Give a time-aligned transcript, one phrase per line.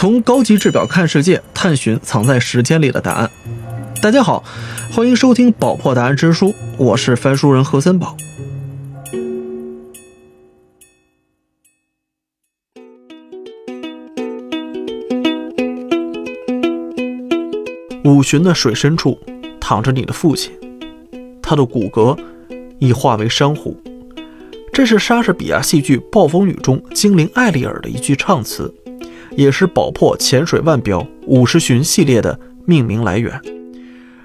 [0.00, 3.30] 从高级制表看世界，探寻藏在时间里的答案。
[4.00, 4.42] 大家好，
[4.90, 6.46] 欢迎收听《宝破答案之书》，
[6.78, 8.16] 我是翻书人何森宝。
[18.04, 19.20] 五旬的水深处，
[19.60, 20.50] 躺着你的父亲，
[21.42, 22.18] 他的骨骼
[22.78, 23.78] 已化为珊瑚。
[24.72, 28.74] 这是莎士比亚戏剧《暴风雨》中精灵艾丽尔的一句唱词，
[29.36, 33.40] 也是宝珀潜水腕表五十旬系列的命名来源。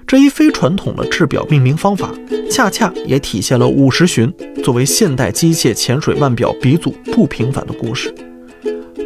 [0.06, 2.14] 这一非传统的制表命名方法，
[2.48, 4.32] 恰恰也体现了五十旬
[4.62, 8.14] 作为现代机械潜水腕表鼻祖不平凡的故事。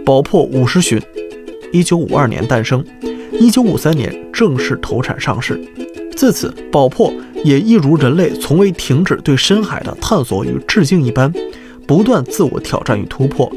[0.04, 1.00] 宝珀五十旬，
[1.72, 2.84] 一九五二年诞生，
[3.32, 5.58] 一九五三年正式投产上市。
[6.14, 7.10] 自此，宝珀
[7.44, 11.32] 也一如人类从未停止对深海的探索与致敬一般，
[11.86, 13.50] 不断自我挑战与突破，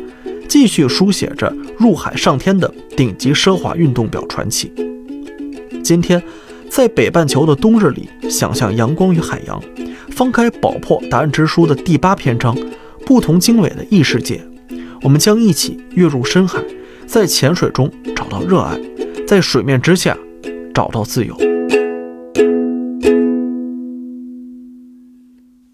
[0.48, 4.72] 继续书写着入海上天的顶级奢华运动表传奇。
[5.84, 6.22] 今天，
[6.70, 9.62] 在北半球的冬日里，想象阳光与海洋，
[10.10, 12.56] 翻开《宝珀答案之书》的第八篇章
[13.06, 14.42] “不同经纬的异世界”，
[15.04, 16.64] 我们将一起跃入深海，
[17.06, 18.80] 在潜水中找到热爱，
[19.28, 20.18] 在水面之下
[20.74, 21.36] 找到自由。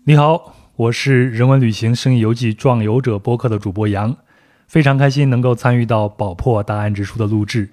[0.06, 4.18] 你好，我是人文旅行生意游记壮游者播客的主播杨，
[4.70, 7.68] 非常开心能够参与到《宝珀答案之书》的录制。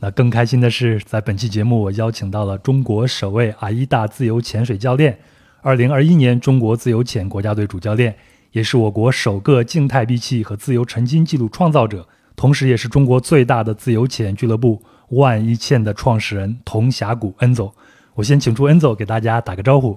[0.00, 5.16] 那更开心的是，在本期节目，我邀请到了中国首位阿依达自由潜水教练，
[5.62, 8.16] 二零二一年中国自由潜国家队主教练，
[8.50, 17.72] 也是我国首个静态闭气和自由沉金纪录创造者，同时也是中国最大的自由潜俱乐部万一潜的创始人童峡谷恩走。
[18.14, 19.96] 我先请出恩走给大家打个招呼。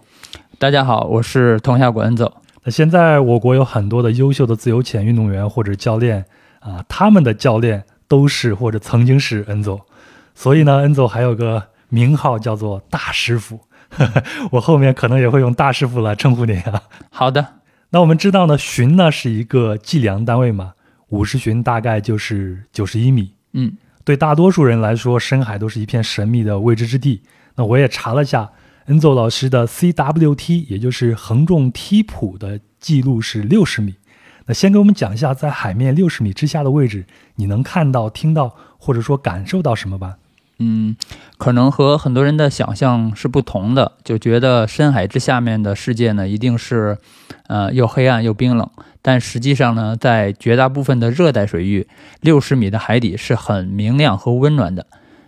[0.59, 2.31] 大家好，我是童峡谷恩走。
[2.63, 6.23] 那现在我国有很多的优秀的自由潜运动员或者教练
[6.63, 9.85] 啊，他们的教练都是或者曾经是恩佐，
[10.33, 13.59] 所以呢，恩佐还有个名号叫做大师傅。
[14.51, 16.81] 我后面可能也会用大师傅来称呼您啊。
[17.11, 17.55] 好的，
[17.91, 20.73] 那我们知道呢，旬呢是一个计量单位嘛，
[21.09, 23.33] 五十旬大概就是九十一米。
[23.51, 27.21] 嗯，对大多数人来说，深海都是一片神秘的未知之地。
[27.55, 28.49] 那我也查了下。
[28.87, 33.95] 恩佐老师的 CWT，也就是横重梯谱的记录是六十米。
[34.45, 37.05] 那先给我们讲一下，在海面六十米之下的位置，
[37.35, 40.17] 你能看到、听到，或者说感受到什么吧？
[40.59, 40.95] 嗯，
[41.37, 46.97] 可能和很多人的想象是不同的，就觉得深海之下面的世界呢，一定是，
[47.47, 48.69] 呃，又黑暗又冰冷。
[49.01, 51.87] 但实际上呢，在绝大部分的热带水域，
[52.21, 54.85] 六十米的海底是很明亮和温暖的。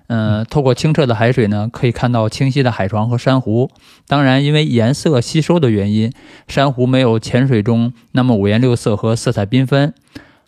[0.07, 3.71] 嗯，透过清澈的海水呢，可以看到清晰的海床和珊瑚。
[4.07, 6.11] 当然，因为颜色吸收的原因，
[6.47, 9.93] 珊瑚没有潜水中那么五颜六色和色彩缤纷，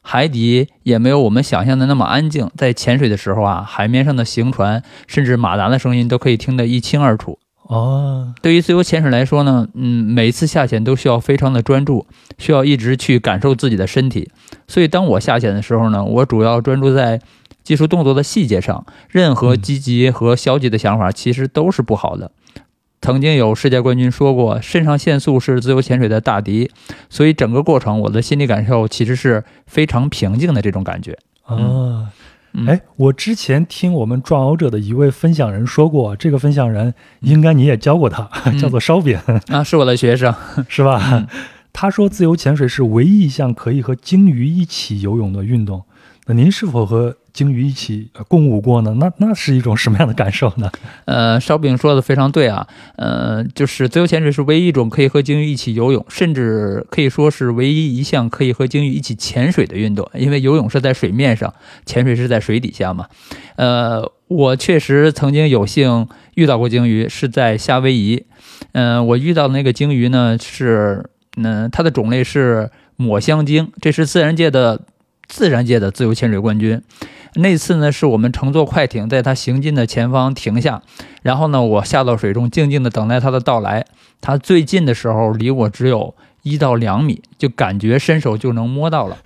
[0.04, 2.52] 海底也没有我们想象的那么安静。
[2.56, 7.40] 在潜水的时候啊，海面上的行船甚至马达的声音都可以听得一清二楚。
[7.64, 12.06] 哦，对于自由潜水来说呢，嗯，每一次下潜都需要非常的专注，
[12.38, 14.30] 需要一直去感受自己的身体。
[14.68, 17.20] 所以，当我下潜的时候呢，我主要专注在。
[17.68, 22.32] 技术动作的细节上，任何积极和消极的想法其实都是不好的。
[23.02, 26.72] 曾经有世界冠军说过，肾上腺素是自由潜水的大敌，
[27.10, 31.18] 所以整个过程我的心理感受其实是非常平静的这种感觉。
[31.44, 32.14] 啊，
[32.66, 38.30] 哎，我之前听我们壮游者的一位分享人说过，这个分享人应该你也教过他，
[38.62, 40.34] 叫做烧饼啊，是我的学生，
[40.70, 41.28] 是吧？
[41.74, 45.84] 他说自由潜水是唯一一项可以和鲸鱼一起游泳的运动。
[46.30, 48.96] 那您是否和鲸鱼一起共舞过呢？
[49.00, 50.72] 那那是一种什么样的感受呢？
[51.06, 60.10] 呃，烧饼说的非常对啊，呃，就是自由潜水是唯一一种可以和鲸鱼一起游泳，甚至可以说是唯一一项可以和鲸鱼一起潜水的运动。
[60.16, 61.54] 因为游泳是在水面上，
[61.86, 63.06] 潜水是在水底下嘛。
[63.56, 68.26] 呃，我确实曾经有幸遇到过鲸鱼，是在夏威夷。
[68.72, 71.06] 嗯，我遇到的那个鲸鱼呢，是
[71.36, 74.82] 嗯，它的种类是抹香鲸，这是自然界的。
[75.30, 76.82] 自然界的自由潜水冠军，
[77.38, 80.82] 那次呢是我们乘坐快艇在他行进的前方停下，
[81.22, 83.86] 然后呢我下到水中静静的等待他的到来。
[84.20, 89.18] 他最近的时候离我只有一到两米，就感觉伸手就能摸到了。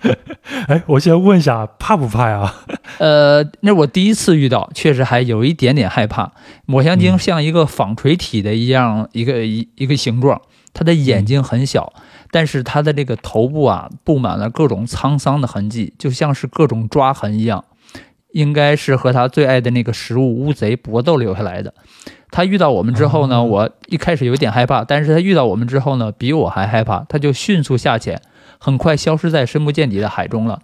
[0.66, 2.54] 哎，我先问一下，怕不怕呀？
[2.98, 6.32] 呃，那我第一次遇到，确实还有一点点害怕。
[6.66, 10.42] 抹香鲸像一个纺锤体的一样，一个一一个形状，
[10.74, 11.92] 它的眼睛很小。
[12.30, 17.64] 但是它的这个头部啊，布满了各种沧桑的痕迹，就像是各种抓痕一样，
[18.32, 21.72] 应该是和他最爱的那个食物乌贼搏斗留下来的。
[22.30, 28.18] 他遇到我们之后呢，我一开始有点害怕，但是他遇到我们之后呢，比我还害怕，他就迅速下潜，
[28.58, 30.58] 很快消失在深不见底的海中了。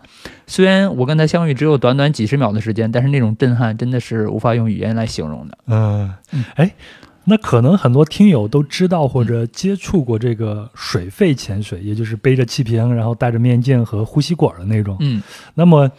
[0.47, 5.59] 虽然我跟他相遇只有短短几十秒的时间，但是那种震撼真的是无法用语言来形容的。
[5.67, 6.73] 嗯嗯，哎，
[7.25, 14.97] 那可能很多听友都知道或者接触过这个水肺潜水，也就是背着气瓶，然后戴着面镜和呼吸管的那种。
[15.01, 15.23] 嗯，
[15.53, 15.91] 那么，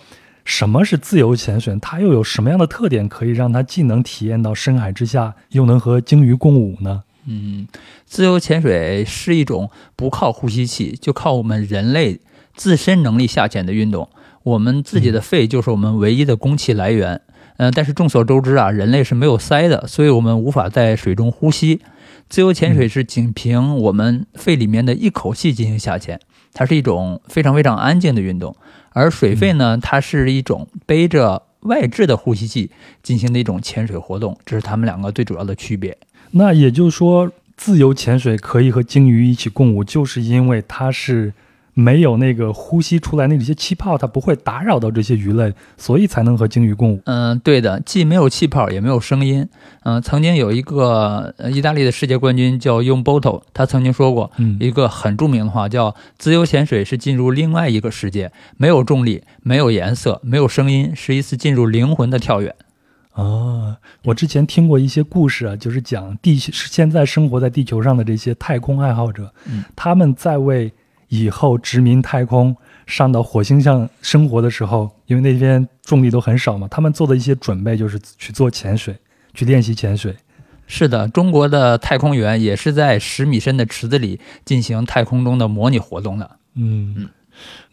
[0.49, 1.77] 什么是自由潜水？
[1.79, 7.03] 它又有什么样的特点，可以让它既能体验到深海之下，又能和鲸鱼共舞呢？
[7.27, 7.67] 嗯，
[8.07, 12.19] 自由潜水是一种不靠呼吸器，就靠我们人类
[12.55, 14.09] 自身能力下潜的运动。
[14.41, 17.21] 我们自己的肺就是我们唯一的供气来源。
[17.57, 21.79] 嗯、但是众所周知啊，人类是没有鳃的，所以我们无法在水中呼吸。
[22.27, 26.19] 自由潜水是仅凭我们肺里面的一口气进行下潜，
[26.53, 28.55] 它是一种非常非常安静的运动。
[28.91, 32.71] 而水肺呢，它是一种背着外置的呼吸器
[33.03, 35.97] 进行的一种潜水活动，这是它们两个最主要的区别。
[36.31, 41.33] 那也就是说，自由潜水可以和鲸鱼一起共舞，就是因为它是
[41.79, 47.01] 没有那个呼吸出来那些气泡，它不会打扰到这些鱼类，所以才能和鲸鱼共舞。
[47.05, 49.47] 嗯，对的，既没有气泡，也没有声音。
[49.83, 62.53] 嗯、曾经有一个呃意大利的世界冠军叫 u m b o t o 他曾经说过嗯一个很著名的话，叫“自由潜水是进入另外一个世界，没有重力，没有颜色，没有声音，是一次进入灵魂的跳跃。
[63.13, 70.71] 哦，我之前听过一些故事啊，就是讲地现在生活在地球上的这些太空爱好者，嗯他们在为
[71.09, 72.55] 以后殖民太空、
[72.87, 78.95] 上到火星上生活的时候，因为那边重力都很少嘛，他们做的一些准备就是去做潜水，
[79.33, 80.15] 去练习潜水。
[80.67, 86.29] 是的，中国的太空员也是在十米深的池子里进行太空中的模拟活动的。
[86.53, 87.09] 嗯，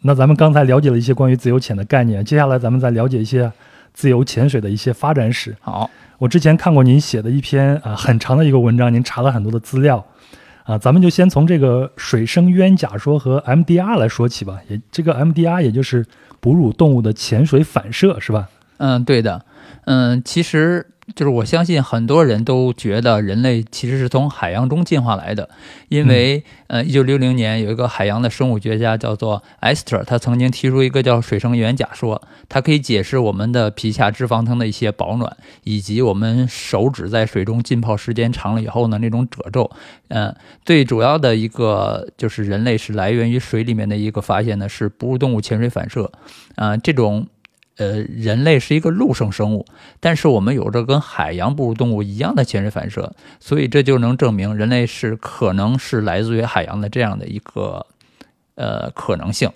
[0.01, 3.51] 那咱们刚才了解了一些关于自由潜的概念，接下来咱们再了解一些
[3.93, 5.55] 自由潜水的一些发展史。
[5.61, 5.87] 好，
[6.17, 10.03] 我之前看过您写的一篇啊很长的一个文章，您查了很多的资料
[10.67, 14.59] 啊，咱们就先从这个水生冤假说和 MDR 来说起吧。
[14.67, 16.05] 也这个 MDR 也就是
[16.41, 18.49] 哺乳动物的潜水反射是吧？
[18.77, 19.45] 嗯，对的，
[19.85, 25.49] 嗯，其实就是我相信很多人都觉得人类其实是从海洋中进化来的，
[25.87, 39.71] 因为、呃，一九六零年有一个海洋的生物学家叫做 Esther，，他曾经提出一个叫水生元假说，它可以解释我们的皮下脂肪层的一些保暖，以及我们手指在水中浸泡时间长了以后呢那种褶皱。
[40.09, 46.11] 嗯、最主要的一个就是人类是来源于水里面的一个发现呢，是哺乳动物潜水反射，
[46.55, 47.27] 啊、这种。
[47.77, 49.65] 呃，人类是一个陆生生物，
[49.99, 57.85] 但是我们有着跟海洋哺乳动物一样的潜水反射，所以这就能证明人类是可能是来自于海洋的这样的一个
[58.55, 59.51] 呃可能性。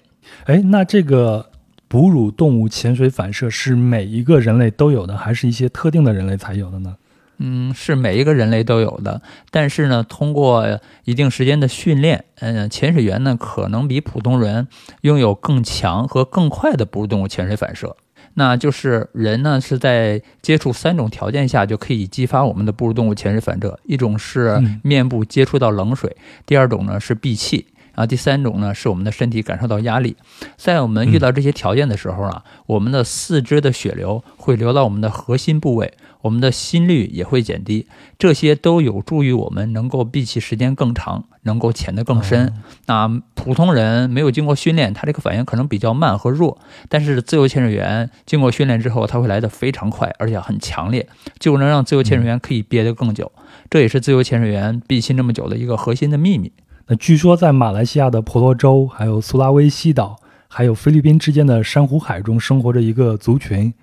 [0.45, 1.50] 哎，那这个
[1.88, 6.95] 哺乳动物潜水反射是每一个人类都有的，还是一些特定的人类才有的呢？
[7.44, 9.19] 嗯，是每一个人类都有的，
[9.50, 14.68] 但是呢，通过一定时间的训练，嗯、潜水员呢可能比普通人
[15.01, 17.97] 拥有更强和更快的哺乳动物潜水反射。
[18.36, 27.66] 那就是人呢是在接触三种条件下就可以激发我们的哺乳动物潜水反射，一种是嗯面部接触到冷水，第二种呢是闭气。
[27.94, 30.16] 然后第三种呢，是我们的身体感受到压力。
[30.58, 42.54] 在我们遇到这些条件的时候啊，我们的四肢的血流会流到我们的核心部位，我们的心率也会减低，这些都有助于我们能够闭气时间更长，能够潜得更深。
[42.86, 46.58] 那普通人没有经过训练，他这个反应可能比较慢和弱，
[46.88, 51.07] 但是自由潜水员经过训练之后，他会来得非常快，而且很强烈，
[51.40, 53.31] 就能让自由潜水员可以憋得更久。
[53.69, 56.52] 这也是自由潜水员闭气那么久的一个核心的秘密。
[56.88, 63.73] 那据说在马来西亚的婆罗洲、还有苏拉威西岛、还有菲律宾之间的珊瑚海中生活着一个族群，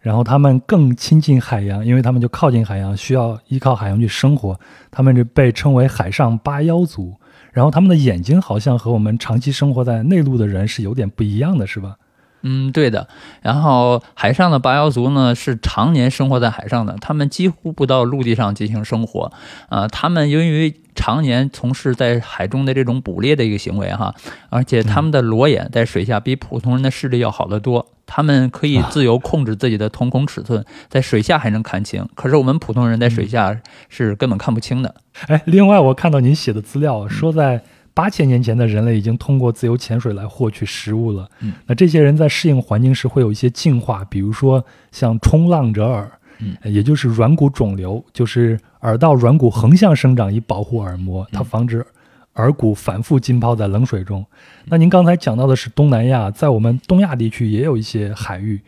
[0.00, 4.58] 然后他们更亲近海洋，因为他们就靠近海洋，需要依靠海洋去生活。
[4.90, 7.14] 他们就被称为海上八妖族。
[7.52, 11.96] 然后他们的眼睛好像和我们长期生活在内陆的人是有点不一样的，是吧？
[12.42, 13.08] 嗯，对的。
[13.42, 19.32] 然后海上的八妖族呢，是常年生活在海上的，他们几乎不到陆地上进行生活。
[19.68, 24.14] 啊、他们由于常年从事在海中的这种捕猎的一个行为哈，
[24.48, 27.86] 而且他们的裸眼在水下比普通人的视力要好得多。
[28.06, 32.08] 他们可以自由控制自己的瞳孔尺寸，在水下还能看清。
[32.14, 34.94] 可是我们普通人在水下是根本看不清的。
[35.26, 37.64] 哎，另外我看到您写的资料说，在
[37.96, 41.26] 八千年前的人类已经通过自由潜水来获取食物了。
[41.40, 44.62] 嗯，那这些人在适应环境时会有一些进化，比如说
[44.92, 51.86] 像冲浪者耳，嗯也就是软骨肿瘤，就是耳道软骨横向生长以保护耳膜，它嗯防止
[52.34, 54.22] 耳骨反复浸泡在冷水中。
[54.66, 58.60] 那您刚才讲到的是东南亚，在我们东亚地区也有一些海域，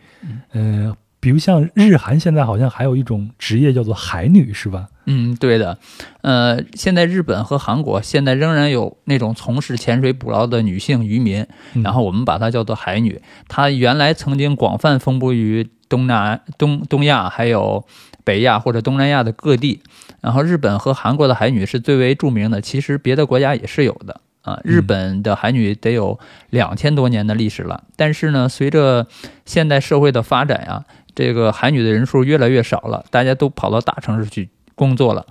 [0.53, 4.87] 嗯、比如像日韩现在好像还有一种职业叫做海女，是吧？
[5.11, 5.79] 嗯，对的，
[6.21, 13.19] 呃，现在日本和韩国现在仍然有那种从事潜水捕捞的女性渔民，嗯然后我们把它叫做海女。
[13.47, 17.83] 她原来曾经广泛分布于东南、东东亚，还有
[18.23, 19.81] 北亚或者东南亚的各地。
[20.21, 24.59] 然后日本和韩国的海女是最为著名的，其实别的国家也是有的啊。
[24.63, 26.19] 日本的海女得有
[26.51, 29.07] 两千多年的历史了，但是呢，随着
[29.45, 30.85] 现代社会的发展呀、
[31.15, 34.49] 这个海女的人数越来越少了，大家都跑到大城市去
[34.79, 35.25] 工作了。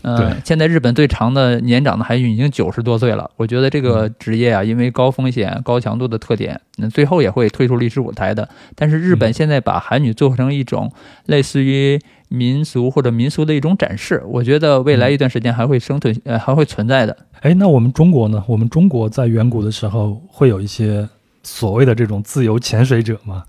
[0.00, 3.30] 呃对，现在日本最长的年长的海女已经九十多岁了。
[3.36, 8.48] 我觉得这个职业啊，因为高风险、高强度的特点，那最后也会退出历史舞台的。
[8.74, 10.90] 但是日本现在把海女做成一种
[11.26, 17.16] 类似于民俗或者民俗的一种展示，我觉得未来一段时间还会生存，呃，还会存在的。
[17.40, 18.42] 哎，那我们中国呢？
[18.46, 21.08] 我们中国在远古的时候会有一些
[21.42, 23.44] 所谓的这种自由潜水者吗？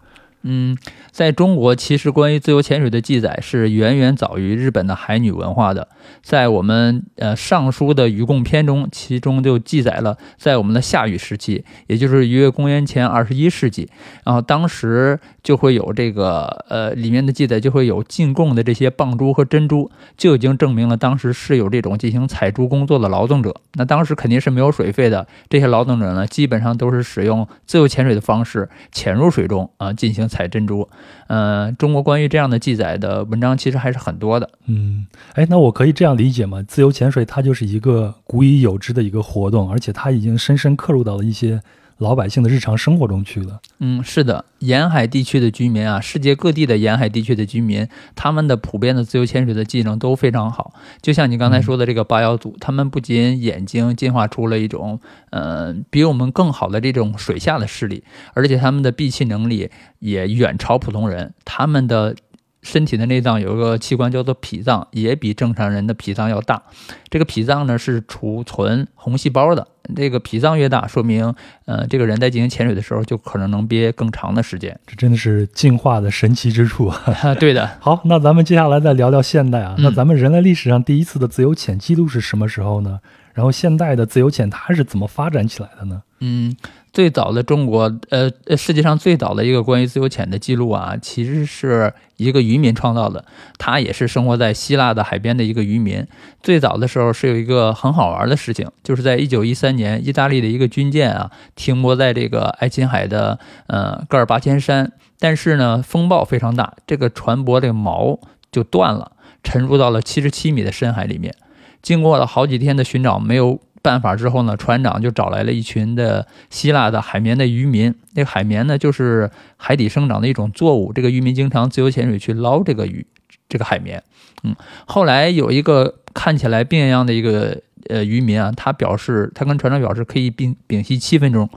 [0.48, 0.78] 嗯，
[1.12, 5.88] 在中国，其实关于自由潜水的记载是远远早于日本的海女文化的。
[6.22, 13.90] 在我们呃《尚书》的禹贡篇中，其中就记载了，在我们的夏禹时期，也就是约公元前二十一世纪，
[14.24, 23.56] 然后当时就会有这个呃里面的记载，就会有进贡的这些蚌珠和珍珠，就已经证明了当时是有这种进行采珠工作的劳动者。
[23.74, 30.88] 那当时肯定是没有水费的，这些劳动者呢，基本上都是使用自由潜水的方式潜入水中啊、进行采珍珠。
[31.28, 34.50] 呃，中国关于这样的记载的文章其实还是很多的。
[34.66, 36.62] 嗯，哎，那我可以这样理解吗？
[36.68, 41.62] 自由潜水它就是一个古已有之的一个活动，而且它已经深深刻入到了一些
[41.98, 43.62] 老百姓的日常生活中去了。
[43.80, 50.74] 嗯，是的，沿海地区的居民啊，世界各地的沿海地区的居民，他们的普遍的自由潜水的技能都非常好。
[51.02, 55.00] 就像你刚才说的这个八瑶族，他们不仅眼睛进化出了一种
[55.30, 61.34] 呃比我们更好的这种水下的视力，而且他们的闭气能力也远超普通人。
[61.46, 62.16] 他们的
[62.62, 66.64] 身体的内脏有一个器官叫做脾脏，也比正常人的脾脏要大。
[67.10, 71.34] 这个脾脏呢是储存红细胞的，这个脾脏越大，说明
[71.66, 74.80] 呃这个人在进行潜水的时候就可能能憋更长的时间。
[74.88, 77.02] 这真的是进化的神奇之处啊！
[77.24, 79.76] 啊， 对的， 好，那咱们接下来再聊聊现代啊。
[79.78, 83.00] 嗯那咱们人类历史上第一次的自由潜记录是什么时候呢？
[83.34, 86.02] 然后现代的自由潜它是怎么发展起来的呢？
[86.28, 86.56] 嗯，
[86.92, 93.24] 最早的中国，呃，世界上最早的一个关于自由潜的记录啊，其实是一个渔民创造的，
[93.60, 96.04] 他也是生活在希腊的海边的一个渔民。
[96.42, 108.20] 最早的时候是有一个很好玩的事情，就是在一九一三年，意大利的一个军舰啊停泊在这个爱琴海的呃戈尔巴阡山，但是呢风暴非常大，这个船舶的锚
[108.52, 109.12] 就断了，
[109.44, 111.36] 沉入到了七十七米的深海里面。
[111.84, 117.94] 经过了好几天的寻找，没有办法之后呢，船长就找来了一群的希腊的海绵的渔民。
[118.16, 120.92] 那个海绵呢，就是海底生长的一种作物。
[120.92, 123.06] 这个渔民经常自由潜水去捞这个鱼，
[123.48, 124.02] 这个海绵。
[124.44, 124.56] 嗯，
[124.88, 131.48] 后来有一个看起来病怏怏的一个呃渔民啊，他表示，他跟船长表示可以屏屏息七分钟，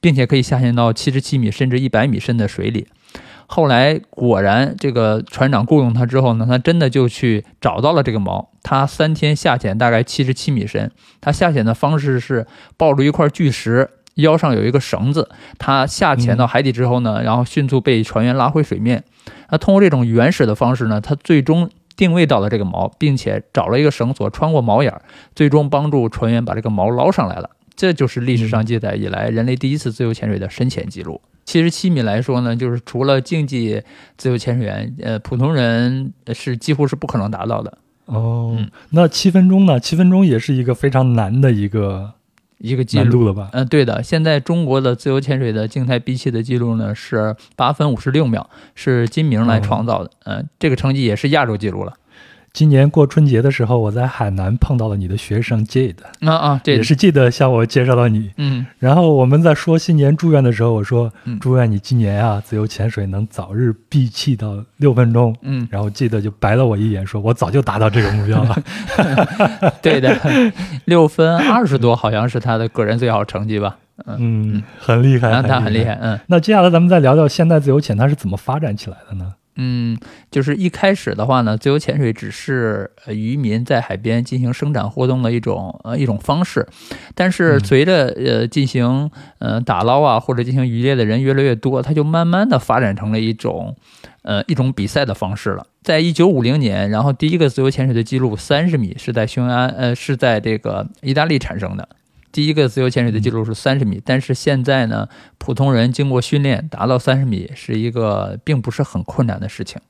[0.00, 2.86] 并且可以下潜到七十七米甚至一百米深的水里。
[3.54, 8.46] 后来果然，这个船长雇佣他之后呢，他真的就去找到了这个锚。
[8.62, 10.90] 他三天下潜大概七十七米深，
[11.20, 12.46] 他下潜的方式是
[12.78, 15.28] 抱住一块巨石，腰上有一个绳子。
[15.58, 19.04] 他下潜到海底之后呢，然后迅速被船员拉回水面。
[19.50, 24.98] 那通过这种原始的方式呢，他最终定位到了这个锚，并且找了一个绳索穿过锚眼，
[25.34, 27.50] 最终帮助船员把这个锚捞上来了。
[27.82, 31.20] 这就是历史上记载以来人类第一次自由潜水的深潜记录。
[31.44, 33.82] 七十七米来说呢，就是除了竞技
[34.16, 39.80] 自由潜水员，呃，普通人是几乎是不可能达到的哦，嗯那七分钟呢？
[39.80, 42.12] 七分钟也是一个非常难的一个
[42.58, 43.26] 一个记录。
[43.26, 43.50] 了吧？
[43.52, 50.10] 嗯、对的，现在中国的自由潜水的静态闭气的记录呢是八分五十六秒，是金明来创造的。
[50.26, 51.94] 嗯、这个成绩也是亚洲记录了。
[52.52, 58.30] 今年过春节的时候，我在海南碰到了你的学生 Jade，啊啊，对也是记得向我介绍到你。
[58.36, 65.34] 嗯然后我们在说新年祝愿的时候，我说嗯祝愿你今年啊自由潜水能早日闭气到六分钟。
[65.40, 68.62] 嗯，然后 Jade 就白了我一眼，说我早就达到这个目标了。
[69.80, 70.14] 对的，
[70.84, 73.78] 六分二十多好像是他的个人最好成绩吧？
[74.06, 75.98] 嗯，很厉害，他很厉害，。
[76.02, 76.20] 嗯。
[76.26, 79.32] 那接下来咱们再聊聊现代自由潜它是怎么发展起来的呢？
[79.56, 79.98] 嗯，
[80.30, 86.66] 就是一开始的话呢，自由潜水只是呃渔民在海边进行生产活动的一种呃一种方式，
[87.14, 93.76] 但是嗯随着呃进行呃打捞啊或者进行渔猎的人越来越多，它就慢慢的发展成了一种
[94.22, 95.66] 呃一种比赛的方式了。
[95.82, 101.88] 在一九五零年，然后第一个自由潜水的记录三十米是在匈牙呃是在这个意大利产生的。
[102.32, 109.80] 第一个自由潜水的记录是三十米，但是现在呢，普通人经过训练达到三十米是一个并不是很困难的事情。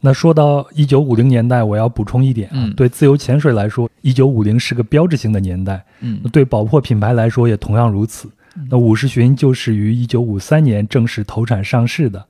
[0.00, 5.84] 那说到一九五零年代，我要补充一点啊，嗯对自由潜水来说，一九五零是个标志性的年代。
[6.00, 8.30] 嗯对宝珀品牌来说也同样如此。
[8.70, 12.26] 那五十巡就是于一九五三年正式投产上市的。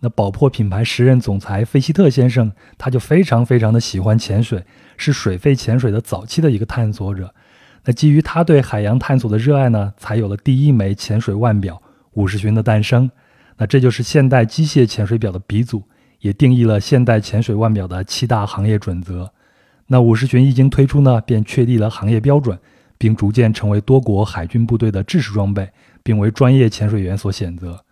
[0.00, 4.62] 那宝珀品牌时任总裁费希特先生，他就非常非常的喜欢潜水，
[4.98, 7.34] 是水肺潜水的早期的一个探索者。
[7.84, 11.80] 那基于他对海洋探索的热爱呢，才有了第一枚潜水腕表
[12.12, 13.10] 五十巡的诞生。
[13.58, 15.82] 那这就是现代机械潜水表的鼻祖，
[16.20, 19.32] 也定义了现代潜水腕表的七大行业准则。
[19.86, 22.58] 那五十巡一经推出呢，便确立了行业标准，
[22.96, 25.70] 并逐渐成为多国海军部队的制式装备，
[26.02, 27.84] 并为专业潜水员所选择。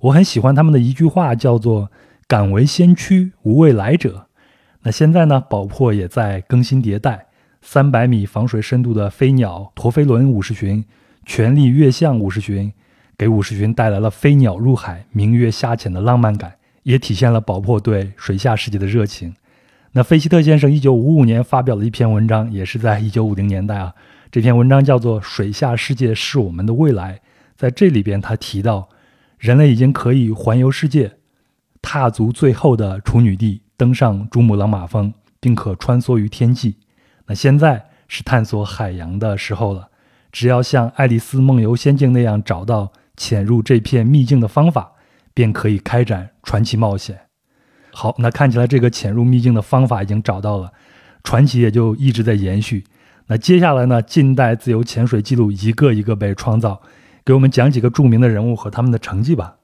[0.00, 1.90] 我很喜欢他们的一句话，叫做
[2.26, 4.26] “敢为先驱，无畏来者”。
[4.82, 7.26] 那现在呢，宝珀也在更新迭代，
[7.66, 10.84] 三百米防水深度的飞鸟陀飞轮五十巡、
[11.24, 12.70] 全力跃向五十巡，
[13.16, 19.34] 给五十巡带来了飞鸟入海、明月下潜的浪漫感，也体现了宝珀对水下世界的热情。
[19.92, 23.94] 那费希特先生一九五五年发表了一篇文章，也是在一九五零年代啊。
[24.30, 27.14] 这篇文章叫做《水下世界是我们的未来》。
[27.56, 28.90] 在这里边，他提到，
[29.38, 31.12] 人类已经可以环游世界，
[31.80, 36.76] 踏足最后的处女地，登上珠穆朗玛峰，并可穿梭于天际。
[37.26, 39.88] 那现在是探索海洋的时候了。
[40.32, 44.94] 只要像爱丽丝梦游仙境那样找到潜入这片秘境的方法，
[45.32, 47.20] 便可以开展传奇冒险。
[47.92, 50.72] 好，那看起来这个潜入秘境的方法已经找到了，
[51.22, 52.82] 传奇也就一直在延续。
[53.28, 56.82] 那接下来呢，近代自由潜水记录一个一个被创造，
[57.24, 59.58] 给我们讲几个著名的人物和他们的成绩吧。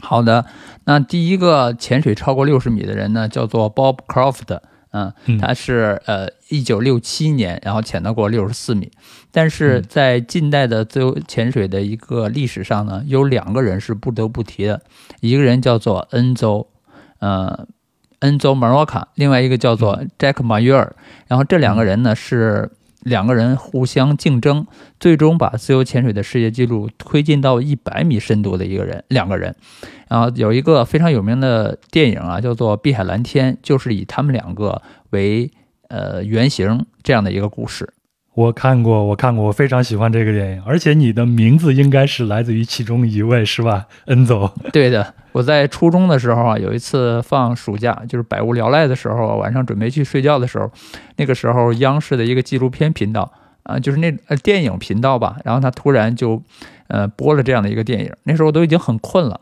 [0.00, 0.44] 好的，
[0.84, 4.60] 那第一个潜水超过六十米的人呢，叫做 Bob Croft。
[4.90, 8.90] 嗯嗯，他是呃一九六七年，然后潜到过六十四米。
[9.30, 14.80] 但是嗯在近代的自由潜水的一个历史上呢，有两个人是不得不提的，
[15.20, 16.66] 一个人叫做恩周，
[17.18, 17.66] 呃，
[18.20, 20.96] 恩州马洛卡，另外一个叫做 Jack 马约尔。
[21.26, 22.70] 然后这两个人呢是
[23.08, 24.66] 两个人互相竞争，
[25.00, 29.56] 最终把自由潜水的世界纪录推进到一百米深度的一个人，两个人。
[30.08, 35.50] 然后有一个非常有名的电影啊，叫做《碧海蓝天》，就是以他们两个为
[35.88, 37.92] 呃原型这样的一个故事。
[38.38, 43.88] 我看过，我看过，我非常喜欢这个电影，而且你的名字应该是来自于其中一位，是吧？
[44.04, 44.48] 恩总。
[44.72, 50.70] 对的，我在初中的时候啊，有一次放暑假，就是百无聊赖的时候，晚上准备去睡觉的时候，
[51.16, 53.28] 那个时候央视的一个纪录片频道
[53.64, 56.40] 啊，就是那呃电影频道吧，然后他突然就
[56.86, 59.40] 呃播了这样的一个电影，那时候我都已经很困了。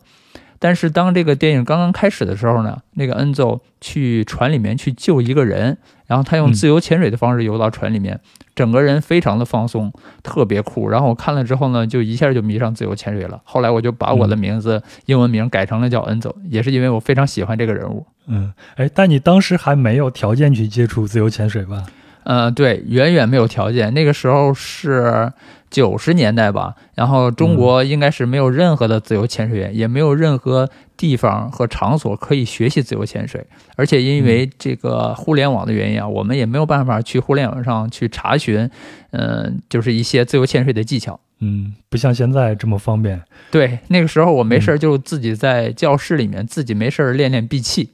[0.59, 5.76] 但是当这个电影刚刚开始的时候呢，那个恩邹去船里面去救一个人，
[6.07, 8.19] 然后他用嗯自由潜水的方式游到船里面，
[8.55, 9.92] 整个人非常的放松，
[10.23, 10.88] 特别酷。
[10.88, 13.40] 然后我看了之后呢，就一下就迷上自由潜水了。
[13.45, 18.07] 后来我就把我的名字、英文名改成了叫恩走，也是因为我非常喜欢这个人物。
[18.29, 21.85] 嗯，哎，但你当时还没有条件去接触自由潜水吧？
[22.29, 23.95] 嗯，对，远远没有条件。
[23.95, 25.33] 那个时候是
[25.70, 33.44] 九十年代吧，然后中国应该是没有任何的自由潜水员，也没有任何地方和场所可以学习自由潜水。
[33.76, 38.70] 而且因为这个互联网的原因啊，我们也没有办法去互联网上去查询，
[39.11, 41.18] 嗯、就是一些自由潜水的技巧。
[41.40, 43.20] 嗯，不像现在这么方便。
[43.50, 47.90] 对，那个时候我没事儿就自己在教室里面自己没事儿练练闭气。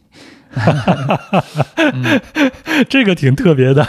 [1.93, 2.21] 嗯，
[2.89, 3.87] 这个挺特别的，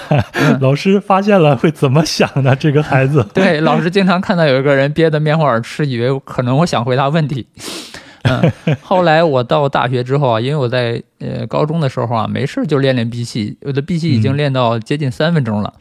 [0.61, 2.55] 老师发现了会怎么想呢？
[2.55, 7.47] 这个孩子， 对，老师经常看到有一个人憋得面红耳赤，以为可能我想回答问题。
[8.23, 15.73] 嗯， 后来我到大学之后啊，因为我在呃高中的时候啊，没事儿就练练闭气，我的闭气已经嗯练到接近三分钟了。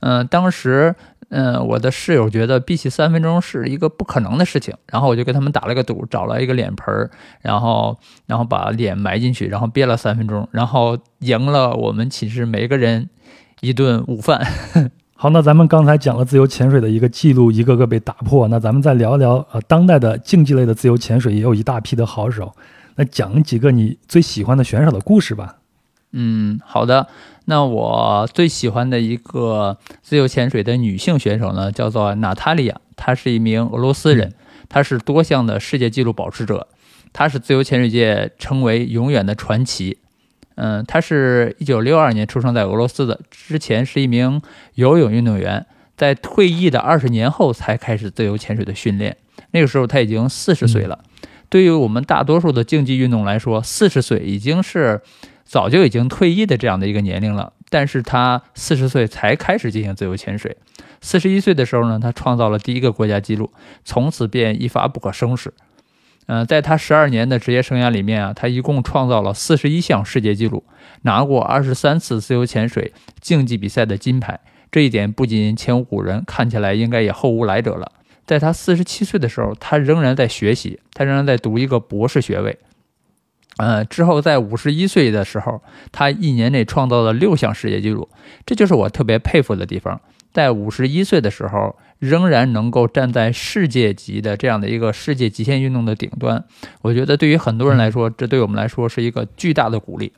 [0.00, 0.94] 嗯、当时
[1.30, 7.10] 嗯、我的室友觉得闭气三分钟是一个不可能的事情，然后我就跟他们打了个赌，找了一个脸盆儿，
[7.40, 13.08] 然后然后把脸埋进去，然后憋了三分钟，然后赢了我们寝室每个人
[13.60, 14.46] 一顿午饭。
[15.16, 18.46] 好，那咱们刚才讲了自由潜水的一个记录，一个个被打破。
[18.48, 22.52] 那咱们再聊聊，呃，当代的竞技类的自由潜水也有一大批的好手。
[22.96, 25.56] 那讲几个你最喜欢的选手的故事吧。
[26.16, 27.08] 嗯，好的。
[27.46, 34.32] 那我最喜欢的一个自由潜水的女性选手呢，叫做娜塔莉亚，她是一名俄罗斯人，
[34.68, 36.68] 她是多项的世界纪录保持者，
[37.12, 39.98] 她是自由潜水界称为永远的传奇。
[40.54, 44.40] 嗯，她是一九六二年出生在俄罗斯的，之前是一名
[44.74, 49.16] 游泳运动员，在退役的二十年后才开始自由潜水的训练。
[49.50, 51.00] 那个时候她已经四十岁了。
[51.50, 55.02] 对于我们大多数的竞技运动来说，四十岁已经是
[55.54, 57.52] 早就已经退役的这样的一个年龄了。
[57.70, 60.56] 但是他四十岁才开始进行自由潜水，
[61.00, 63.52] 四十一岁的时候呢，他创造了第一个国家纪录，
[63.84, 65.54] 从此便一发不可收拾。
[66.26, 70.64] 呃，在他十二年的职业生涯里面啊，他一共创造了四十一项世界纪录，
[71.02, 74.40] 拿过二十三次自由潜水竞技比赛的金牌。
[74.72, 77.92] 这一点不仅前无古人，看起来应该也后无来者了。
[78.26, 82.58] 在他四十七岁的时候，他仍然在学习，他仍然在读一个博士学位。
[83.58, 85.62] 呃，之后在五十一岁的时候，
[85.92, 88.08] 他一年内创造了六项世界纪录，
[88.44, 90.00] 这就是我特别佩服的地方。
[90.32, 96.44] 在五十一岁的时候，仍然能够站在世界级的这样的一个世界极限运动的顶端，
[96.82, 100.12] 我觉得对于很多人来说，这对我们来说是一个巨大的鼓励。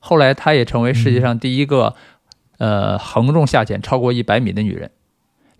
[0.00, 1.94] 后来，她也成为世界上第一个，
[2.58, 4.90] 呃，横重下潜超过一百米的女人。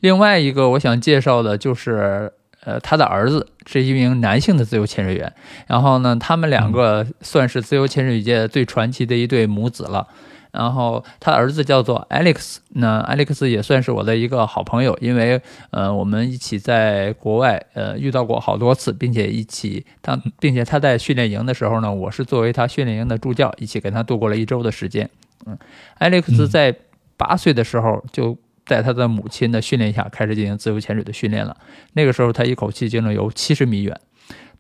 [0.01, 2.35] 另外一个我想介绍的就是，
[2.65, 5.33] 呃，他的儿子是一名男性的自由潜水员。
[5.67, 10.07] 然后呢，他们两个算是自由潜水界最传奇的一对母子了。
[10.51, 25.11] 然后他儿子叫做 Alex，那 Alex 也算是我的一个好朋友，因为呃我们一起在国外呃遇到过好多次，并且一起他，并且他在训练营的时候呢，我是作为他训练营的助教，一起跟他度过了一周的时间。
[25.45, 25.59] 嗯
[25.99, 26.73] ，Alex 在
[27.17, 31.57] 八岁的时候就在他的母亲的训练下开始进行自由潜水的训练了，
[31.93, 34.01] 那个时候他一口气就能游七十米远。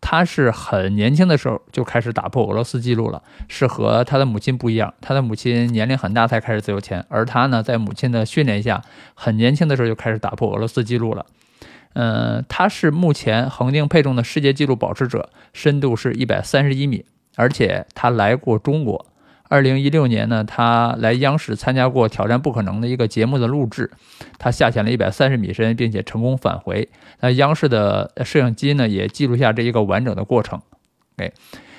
[0.01, 4.93] 他是很年轻的时候就开始打破俄罗斯纪录了，是和他的母亲不一样。
[5.01, 8.83] 他的母亲年龄很大才开始自由潜，而他呢，在母亲的训练下，
[9.15, 11.25] 很年轻的时候就开始打破俄罗斯纪录了。
[11.95, 19.07] 嗯，他是目前恒定配重的世界纪录保持者，深度是一百三十一米，而且他来过中国。
[19.49, 23.91] 二零一六年呢，他来央视参加过《挑战不可能》的一个节目的录制，
[24.39, 26.89] 他下潜了一百三十米深，并且成功返回。
[27.21, 30.61] 那央视的摄影机呢，也记录下这一个完整的过程。
[31.17, 31.31] 哎，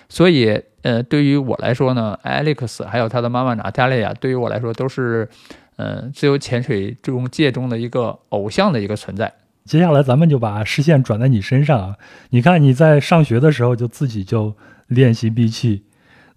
[0.07, 5.27] 所以呃，对于我来说呢，Alex 还有他的妈妈娜塔莉亚，对于我来说都是
[5.75, 9.33] 呃自由潜水中界中的一个偶像的一个存在。
[9.65, 11.95] 接下来咱们就把视线转在你身上啊，
[12.29, 14.55] 你看你在上学的时候就自己就
[14.87, 15.83] 练习闭气。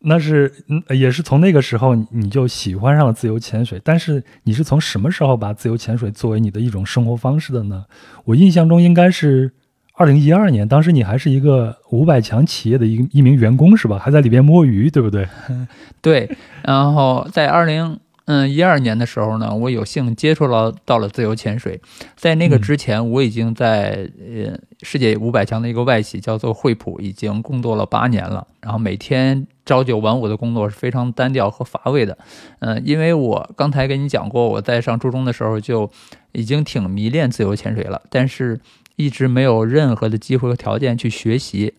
[0.01, 0.53] 那是，
[0.91, 3.81] 也是从那个时候你就喜欢上了自由潜水。
[3.83, 7.85] 但是你是从什么时候把自由潜水作为你的一种生活方式的呢？
[8.25, 9.53] 我印象中应该是
[9.95, 13.99] 二零一二年，当时你还是一个五百强企业的一一名员工是吧？
[13.99, 15.27] 还在里边摸鱼，对不对？
[16.01, 16.31] 对。
[16.63, 21.81] 然后在二零嗯一二年的时候呢，我有幸接触了到了自由潜水。
[22.15, 28.47] 在那个之前，我已经在呃世界五百强的一个外企叫做惠普，已经工作了八年了。
[28.61, 29.47] 然后每天。
[29.69, 32.17] 朝九晚五的工作是非常单调和乏味的，
[32.61, 35.91] 嗯，因为我刚才跟你讲过，我在上初中的时候就
[36.33, 38.59] 已经挺迷恋自由潜水了，但是
[38.97, 41.75] 一直没有任何的机会和条件去学习，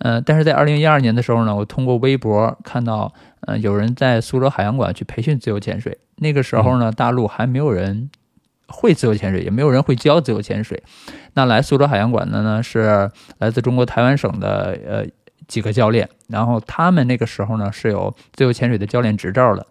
[0.00, 3.10] 嗯，但是在二零一二年的时候呢，我通过微博看到，
[3.46, 8.10] 嗯，有人在苏州海洋馆去培训自由潜水，那个时候呢，大陆还没有人
[8.68, 10.82] 会自由潜水，也没有人会教自由潜水，
[11.34, 15.06] 那来苏州海洋馆的呢是来自中国台湾省的，呃。
[15.46, 19.66] 几个教练，然后他们那个时候呢是有自由潜水的教练执照的，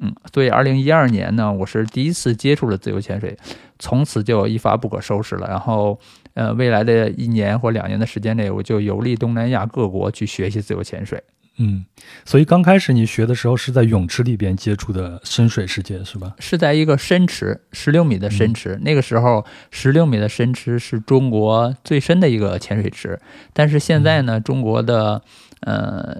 [0.00, 3.38] 嗯，所以二零一二年呢，我是第一次接触了自由潜水，
[3.78, 5.46] 从此就一发不可收拾了。
[5.46, 5.96] 然后，
[6.34, 11.22] 呃，未来的一年或两年的时间内，我就游历东南亚各国去学习自由潜水。
[11.56, 11.84] 嗯，
[12.24, 16.34] 所以刚开始你学的时候是在泳池里边接触的深水世界是吧？
[16.40, 18.76] 是在一个深池，十六米的深池。
[18.82, 23.20] 那个时候十六米的深池是中国最深的一个潜水池，
[23.52, 25.22] 但是现在呢，中国的
[25.60, 26.16] 呃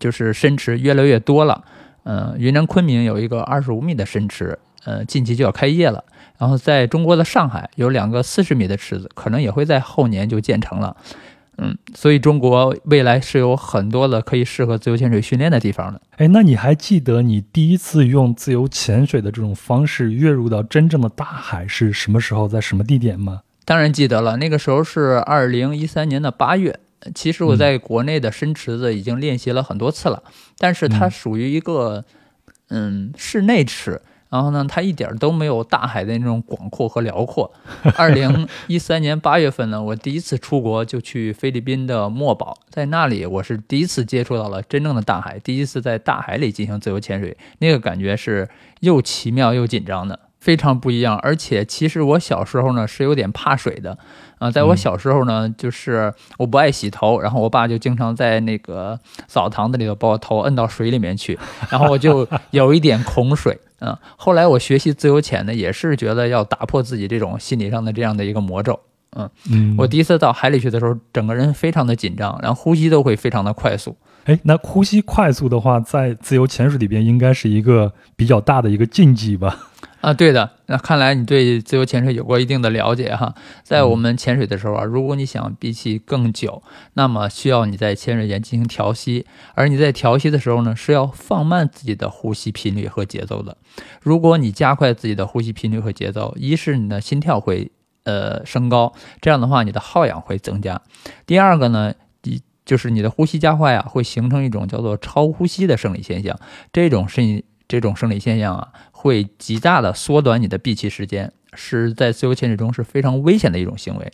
[0.00, 1.62] 就是深池越来越多了。
[2.04, 6.02] 呃，云南昆明有一个二十五米的深池，呃，近期就要开业了。
[6.38, 10.96] 然后在中国的上海有两个四十米的池子，可能也会在后年就建成了。
[11.58, 16.00] 嗯，所以中国未来是有很多的可以适合自由潜水训练的地方的。
[16.16, 23.42] 哎，那你还记得你第一次用自由潜水的这种方式跃入到真正的大海是什么时候，在什么地点吗？
[23.64, 26.80] 当然记得了，那个时候是二零一三年的八月。
[27.14, 30.22] 其实我在国内的深池子已经练习了很多次了，
[30.58, 32.04] 但是它属于一个
[32.70, 34.00] 嗯室内池。
[34.32, 37.52] 然后呢，它一点都没有大海的那种广阔和辽阔。
[37.96, 48.48] 二零一三年八月份呢，我第一次出国就去菲律宾的墨宝，在那里我是第一次接触到了真正的大海，第一次在大海里进行自由潜水，那个感觉是
[48.80, 51.18] 又奇妙又紧张的，非常不一样。
[51.18, 53.98] 而且其实我小时候呢是有点怕水的。
[54.42, 61.38] 啊，在我小时候呢，就是我不爱洗头，然后我爸就经常在那个澡堂子里头把我头摁到水里面去，
[61.70, 63.56] 然后我就有一点恐水。
[63.78, 68.80] 嗯，后来我学习自由潜呢，也是觉得要打破自己这种心理上的这样的一个魔咒。
[69.14, 73.96] 嗯嗯，我第一次到海里去的时候，整个人非常的紧张，然后呼吸都会非常的快速。
[74.24, 79.68] 哎，那呼吸快速的话，在自由潜水里边应该是一个比较大的一个禁忌吧？
[80.02, 80.50] 啊，对的。
[80.66, 83.34] 那看来你对自由潜水有过一定的了解哈。
[83.62, 86.60] 在我们潜水的时候啊，如果你想闭气更久，
[86.94, 93.56] 那么需要你在潜水前进行调息，而你在调息的时候呢，是要放慢自己的呼吸频率和节奏的。
[94.00, 97.70] 如果你加快自己的呼吸频率和节奏，一是你的心跳会
[98.02, 100.82] 呃升高，这样的话你的耗氧会增加；
[101.26, 106.36] 第二个呢，一就是你的呼吸加快啊，会形成一种叫做超呼吸的生理现象，
[106.72, 107.42] 这种生
[107.80, 108.68] 这种生理现象啊。
[108.90, 114.12] 会极大的缩短你的闭气时间，是在自由潜水中是非常危险的一种行为。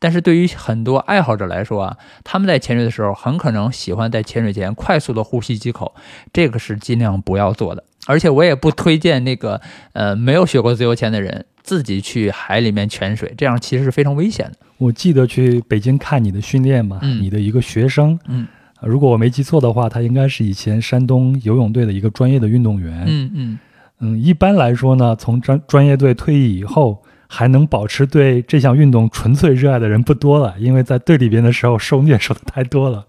[0.00, 5.94] 但是对于很多爱好者来说啊，他们在潜水的时候很可能喜欢在潜水前快速的呼吸几口，
[6.32, 7.84] 这个是尽量不要做的。
[8.06, 9.60] 而且我也不推荐那个
[9.92, 14.58] 呃没有学过自由潜的人自己去海里面潜水，这样其实是非常危险的。
[14.78, 18.48] 我记得去北京看你的训练嘛，你的一个学生，嗯，
[18.86, 23.58] 如果我没记错的话，他应该是以前山东游泳队的一个专业的运动员，嗯嗯。
[24.00, 33.06] 嗯，一般来说呢，从专专业队退役以后，还能保持对这项运动纯粹热爱的人不多了，因为在队里边的时候受虐受的太多了。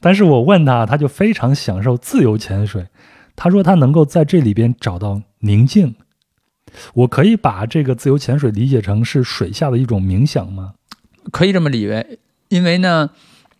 [0.00, 2.86] 但是我问他，他就非常享受自由潜水，
[3.34, 5.94] 他说他能够在这里边找到宁静。
[6.92, 10.74] 我可以把这个自由潜水理解成是水下的一种冥想吗？
[11.32, 12.18] 可以这么理解，
[12.50, 13.10] 因为呢。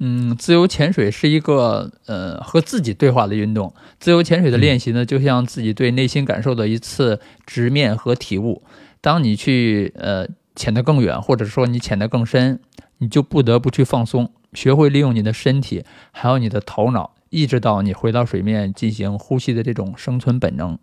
[0.01, 3.75] 嗯，自由潜水是一个呃和自己对话的运动。
[3.99, 8.63] 自由潜水的练习呢，就像自己对内心感受的一次直面和体悟。
[9.01, 12.61] 当你去呃潜得更远，或者说你潜得更深，
[12.99, 20.79] 你就不得不去放松，学会利用你的身体，还有你的头脑，一直到你回到水面进行呼吸的这种生存本能。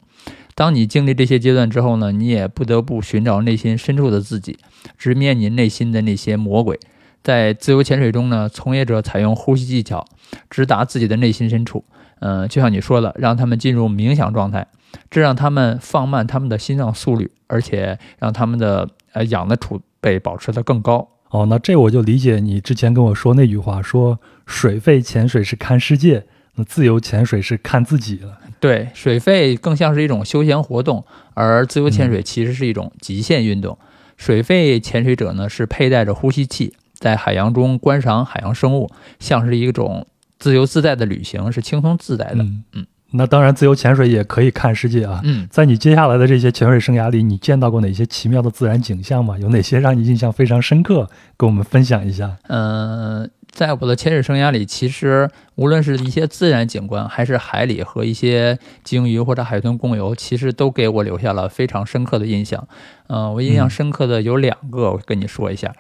[0.55, 4.57] 当你经历这些阶段之后呢，你也不得不寻找内心深处的自己，
[4.97, 6.77] 直面你内心的那些魔鬼。
[7.25, 10.05] 在自由潜水中呢，从业者采用呼吸技巧，
[10.47, 11.83] 直达自己的内心深处。
[12.19, 14.67] 嗯，就像你说的，让他们进入冥想状态，
[15.09, 21.09] 这让他们放慢他们的心脏速率，而且让他们的呃氧的储备保持得更高。
[21.31, 28.37] 哦，那这我就理解你之前跟我说那句话，说水肺潜水是看世界，那自由潜水是看自己了。
[28.59, 33.75] 对，水肺更像是一种休闲活动，而自由潜水其实是一种极限运动。
[34.15, 36.75] 水肺潜水者呢是佩戴着呼吸器。
[36.97, 40.07] 在海洋中观赏海洋生物，像是一种
[40.39, 42.43] 自由自在的旅行，是轻松自在的。
[42.73, 45.21] 嗯，那当然，自由潜水也可以看世界啊。
[45.23, 49.37] 嗯，在你接下来的这些潜水生涯里，你见到过哪些奇妙的自然景象吗？
[49.39, 51.09] 有哪些让你印象非常深刻？
[51.37, 52.35] 跟我们分享一下。
[52.47, 62.67] 嗯，在我的潜水生涯里，其实无论是一些自然景观，还是海里和一些鲸鱼或者海豚共游，其实都给我留下了非常深刻的印象。
[63.07, 65.73] 嗯，我印象深刻的有两个，我跟你说一下。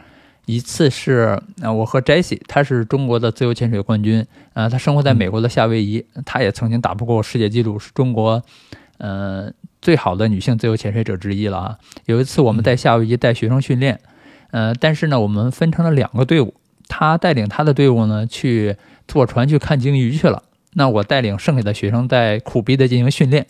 [0.45, 8.41] 一次是啊，我和 Jessie，她是中国的自由潜水冠军，啊，她生活在美国的夏威夷，她也曾经打破过世界纪录，是中国，
[8.99, 11.77] 呃，最好的女性自由潜水者之一了啊。
[12.05, 13.99] 有一次我们在夏威夷带学生训练，
[14.51, 16.53] 呃，但是呢，我们分成了两个队伍，
[16.87, 18.75] 她带领她的队伍呢去
[19.07, 23.47] 坐船去看鲸鱼去了，那我带领剩下的学生在苦逼的进行训练。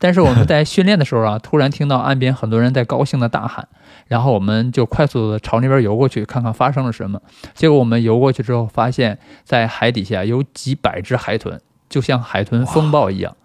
[0.00, 3.68] 但是我们 在训练的时候啊，突然听到岸边很多人在高兴的大喊。
[4.06, 7.20] 然后我们就快速的朝那边游过去，看看发生了什么。
[7.54, 13.36] 结果我们游过去之后，发现，在海底下有几百只海豚，就像海豚风暴一样。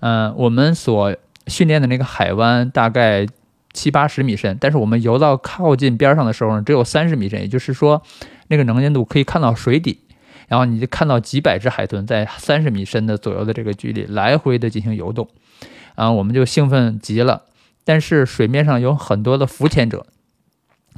[0.00, 1.14] 嗯，我们所
[1.46, 3.26] 训练的那个海湾大概
[3.72, 8.02] 七八十米深，但是我们游到靠近边上的时候呢，只有三十米深，也就是说，
[8.48, 10.00] 那个能见度可以看到水底。
[10.48, 15.28] 然后你就看到几百只海豚在三十米深的左右的这个距离来回的进行游动。
[15.96, 17.42] 啊，我们就兴奋极了。
[17.86, 20.04] 但是水面上有很多的浮潜者，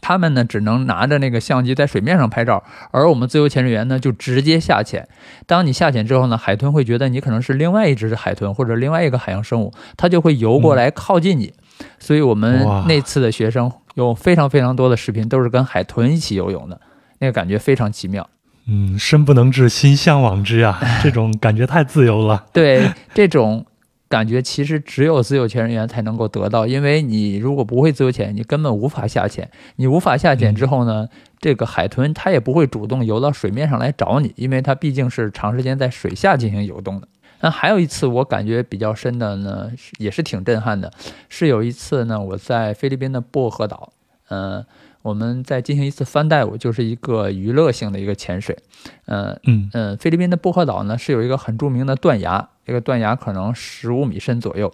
[0.00, 5.06] 他们呢只能拿着那个相机在水面上拍照，而我们自由潜水员呢就直接下潜。
[5.46, 11.52] 当你下潜之后呢，海豚会觉得你可能是另外一只海豚或者另外一个海洋生物，它就会游过来靠近你。
[11.98, 16.80] 所以我们那次的学生有非常非常多的视频都是跟海豚一起游泳的，
[17.18, 18.26] 那个感觉非常奇妙。
[18.66, 22.46] 嗯，身不能至，心向往之啊，这种感觉太自由了。
[22.52, 23.66] 对，这种。
[24.08, 29.50] 感觉其实只有自由潜人员才能够得到，因为你如果不会自由潜，你根本无法下潜。
[29.76, 37.08] 你无法下潜之后呢，这个海豚它也不会主动游到水面上来找你，因为它毕竟是长时间在水下进行游动的。
[37.40, 40.90] 那还有一次我感觉比较深的呢，也是挺震撼的，
[41.28, 43.92] 是有一次呢，我在菲律宾的薄荷岛，
[44.30, 44.64] 嗯。
[45.08, 48.58] 我们再进行一次翻带舞，就是一个娱乐性的一个潜水。
[49.06, 54.72] 嗯嗯嗯，菲律宾的薄荷岛呢是有一个很著名的断崖，这个断崖可能十五米深左右。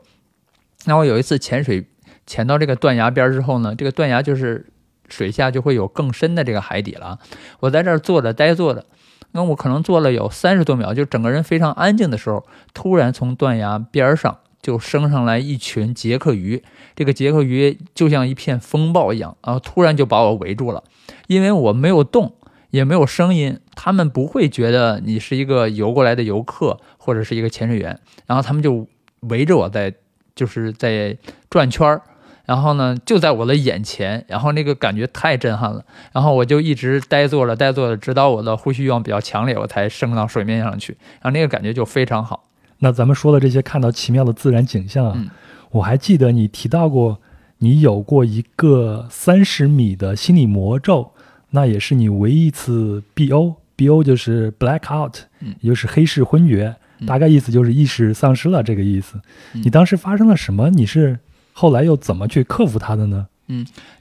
[0.87, 1.87] 那我有一次潜水
[2.27, 4.66] 潜到这个断崖边之后呢，这个断崖就是
[5.09, 7.18] 水下就会有更深的这个海底了。
[7.61, 8.85] 我在这儿坐着呆坐着，
[9.33, 12.44] 那我可能坐了有三十多秒，就整个人非常安静的时候，
[12.75, 16.62] 突然从断崖边上就升上来一群杰克鱼，
[16.96, 20.83] 这个杰克鱼就像一片风暴一样啊，突然就把我围住了，
[21.27, 22.35] 因为我没有动，
[22.70, 28.88] 也没有声音，他们不会觉得你是一个游过来的游客或者是一个潜水员，然后他们就
[29.20, 29.92] 围着我在
[30.35, 31.18] 就是在
[31.50, 32.00] 转圈儿。
[32.46, 42.44] 然后呢，就在我的眼前，然后那个感觉太震撼了，然后我就一直呆坐着，呆坐着，直到我的呼吸欲望比较强烈，我才升到水面上去，然后那个感觉就非常好。
[42.78, 45.28] 那咱们说的这些看到奇妙的自然景象啊，嗯
[45.70, 47.18] 我还记得你提到过，
[47.58, 51.10] 你有过一个三十米的心理魔咒，
[51.50, 59.20] 那也是你唯一一次 BO，BO 就是 black out，嗯也就是黑市昏厥，嗯大概意思就是意识丧失了这个意思。
[59.54, 60.70] 嗯你当时发生了什么？
[60.70, 61.18] 你是
[61.52, 63.26] 后来又怎么去克服它的呢？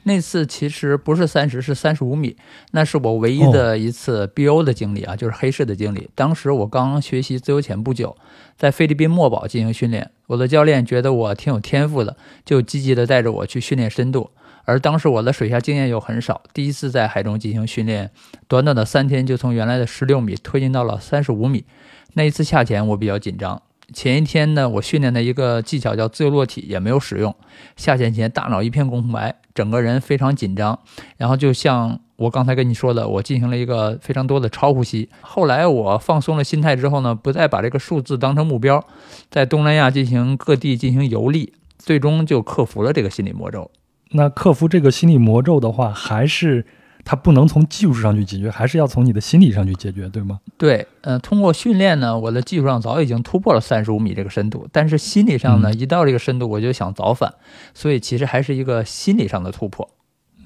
[0.04, 2.36] 那次其实不是三十，是三十五米，
[2.72, 6.08] 那是我唯一的一次 BO 的经历啊，就是黑市的经历。
[6.14, 8.16] 当时我刚学习自由潜不久，
[8.56, 14.30] 在菲律宾墨宝进行训练，我的教练觉得我挺有天赋的，就积极的带着我去训练深度。
[14.66, 18.10] 而当时我的水下经验又很少，第一次在海中进行训练，
[18.48, 21.66] 短短的三天就从原来的十六米推进到了三十五米。
[22.14, 23.60] 那一次下潜我比较紧张，
[23.92, 27.34] 前一天呢，我训练的一个技巧叫自由落体也没有使用，
[27.76, 30.78] 下潜前大脑一片空白，整个人非常紧张，
[31.16, 35.08] 然后就像我刚才跟你说的，我进行了一个非常多的超呼吸。
[35.20, 38.84] 后来我放松了心态之后呢，不再把这个数字当成目标，
[39.30, 43.70] 在东南亚进行各地进行游历，最终就克服了这个心理魔咒。
[44.12, 46.64] 那克服这个心理魔咒的话，还是
[47.04, 50.40] 它不能从技术上去解决，还是要从你的心理上去解决，对吗？
[50.56, 57.34] 对，呃，通过训练呢，我的技术上早已经突破了三十五米这个深度，但是心理上呢，嗯一到这个深度我就想早返，
[57.74, 59.88] 所以其实还是一个心理上的突破。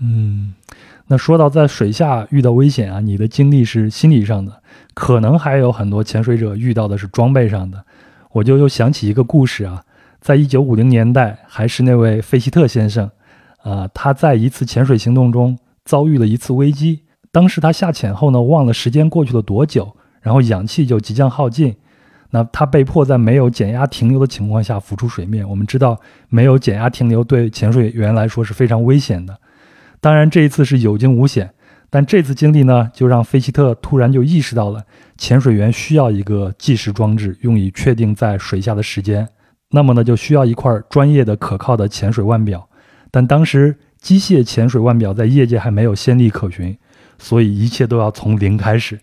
[0.01, 0.55] 嗯，
[1.07, 4.62] 那说到在水下遇到危险啊，你的经历是心理上的，
[4.94, 7.85] 可能还有很多潜水者遇到的是装备上的。
[8.33, 9.85] 我就又想起一个故事啊，
[10.21, 13.11] 在一九五零年代，还是那位费希特先生，
[13.62, 17.05] 啊、他在一次潜水行动中遭遇了一次危机。
[17.33, 21.74] 当时他下潜后呢，忘了时间过去了多久，然后氧气就即将耗尽。
[22.29, 25.48] 那他被迫在没有减压停留的情况下浮出水面。
[25.48, 25.98] 我们知道，
[26.29, 29.38] 没有减压停留对潜水员来说是非常危险的。
[29.98, 31.51] 当然，这一次是有惊无险，
[31.88, 34.85] 但这次经历呢，就让费希特突然就意识到了
[35.16, 39.27] 潜水员需要一个计时装置，用以确定在水下的时间。
[39.70, 42.68] 那么呢，就需要一块专业的、可靠的潜水腕表。
[43.11, 46.78] 但当时机械潜水腕表在业界还没有先例可循，
[47.18, 48.98] 所以一切都要从零开始。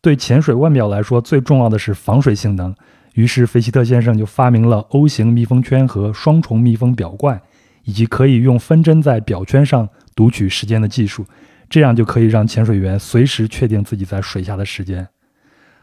[0.00, 2.74] 对潜水腕表来说，最重要的是防水性能。
[3.14, 7.40] 于是，费希特先生就发明了 O 型密封圈和双重密封表冠，
[7.84, 11.24] 以及可以用分针在表圈上读取时间的技术，
[11.70, 15.08] 这样就可以让潜水员随时确定自己在水下的时间。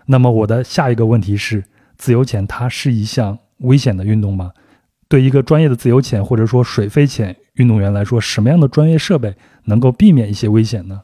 [0.06, 1.64] 那么，我的下一个问题是：
[1.98, 4.52] 自由潜它是一项危险的运动吗？
[5.08, 9.36] 对一个专业的自由潜或者说水飞潜运动员来说，什么样的专业设备
[9.66, 11.02] 能够避免一些危险呢？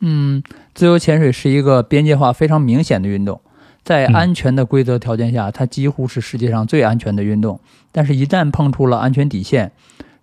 [0.00, 0.42] 嗯，
[0.74, 3.40] 自由潜水是一个边界化非常明显的运动，
[3.84, 7.60] 在嗯安全的规则条件下，它几乎是世界上最安全的运动。
[7.92, 9.72] 但是，一旦碰触了安全底线，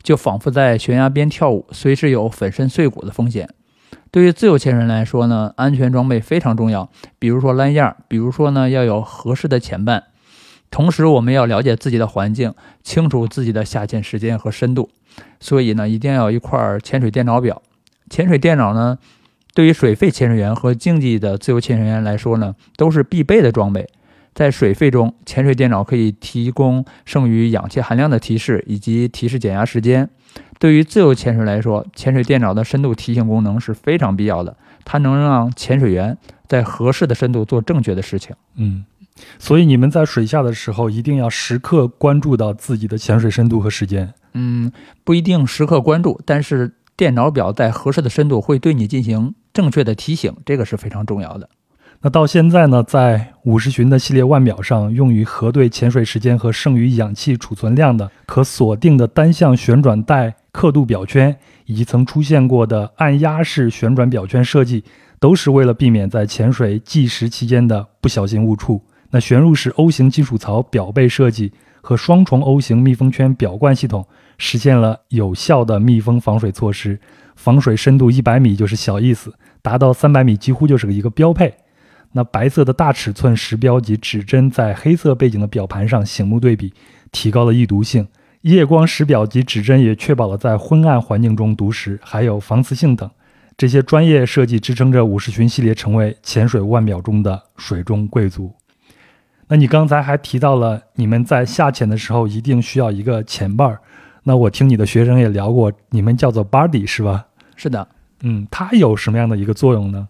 [0.03, 3.49] 就仿佛在悬崖边跳舞，随时有粉身碎骨的风险。
[4.11, 10.03] 对于自由潜水来说呢，安全装备非常重要，比如说蓝样，比如说呢要有合适的潜伴。
[10.69, 12.53] 同时，我们要了解自己的环境，
[12.83, 14.89] 清楚自己的下潜时间和深度。
[15.39, 17.61] 所以呢，一定要有一块潜水电脑表。
[18.09, 18.97] 潜水电脑呢，
[19.53, 23.87] 对于水肺潜水员和竞技的自由潜水员来说呢，都是必备的装备。
[24.33, 30.09] 在水肺中，潜水电脑可以提供剩余氧气含量的提示，以及提示减压时间。
[30.57, 38.33] 对于自由潜水来说，潜水电脑的深度提醒功能是非常必要的，它能让潜水员在合适的深度做正确的事情。
[38.55, 38.85] 嗯，
[39.37, 44.13] 所以你们在水下的时候，一定要时刻关注到自己的潜水深度和时间。
[44.33, 44.71] 嗯，
[45.03, 51.49] 不一定时刻关注，但是电脑表在合适的深度会对你进行正确的提醒，这个是非常重要的。
[52.03, 64.83] 那到现在呢，在五十巡的系列腕表上，用于核对潜水时间和剩余氧气储存量的可锁定的单向旋转带刻度表圈，以及曾出现过的按压式旋转表圈设计，
[65.19, 68.81] 都是为了避免在潜水计时期间的不小心误触。
[69.11, 74.07] 那旋入式 O 型金属槽表背设计和双重 O 型密封圈表冠系统，
[74.43, 76.99] 实现了有效的密封防水措施，
[77.35, 81.53] 防水深度一百米就是小意思，达到三百米几乎就是一个标配。
[82.13, 86.73] 那白色的大尺寸时标及指针在黑色背景的表盘上醒目对比，
[87.11, 88.07] 提高了易读性。
[88.41, 93.07] 夜光时表及指针也确保了在昏暗环境中读时，还有防磁性等。
[93.55, 98.55] 这些专业设计支撑着五十群系列成为潜水腕表中的水中贵族。
[99.49, 103.81] 那你刚才还提到了你们在下潜的时候一定需要一个前伴儿，
[104.23, 107.25] 那我听你的学生也聊过，你们叫做 buddy 是吧？
[107.55, 107.87] 是的，
[108.21, 110.07] 嗯，它有什么样的一个作用呢？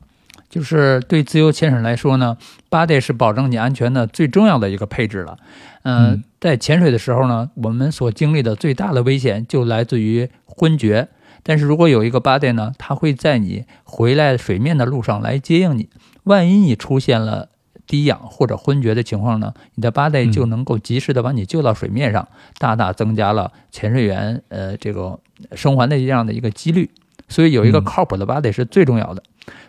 [0.49, 2.37] 就是对自由潜水来说呢
[2.69, 5.37] ，buddy 是保证你安全的最重要的一个配置了。
[5.83, 11.07] 嗯、嗯在潜水的时候呢，我们所经历的最大的危险就来自于昏厥。
[11.41, 15.89] 但是如果有一个 buddy 呢，它会在你回来水面的路上来接应你。
[16.23, 17.47] 万一你出现了
[17.91, 22.25] 低氧或者昏厥的情况呢，你的 buddy 嗯就能够及时的把你救到水面上，
[22.57, 25.19] 大大增加了潜水员呃这个
[25.51, 26.89] 生还的这样的一个几率。
[27.27, 29.21] 所以有一个嗯靠谱的 buddy 是最重要的。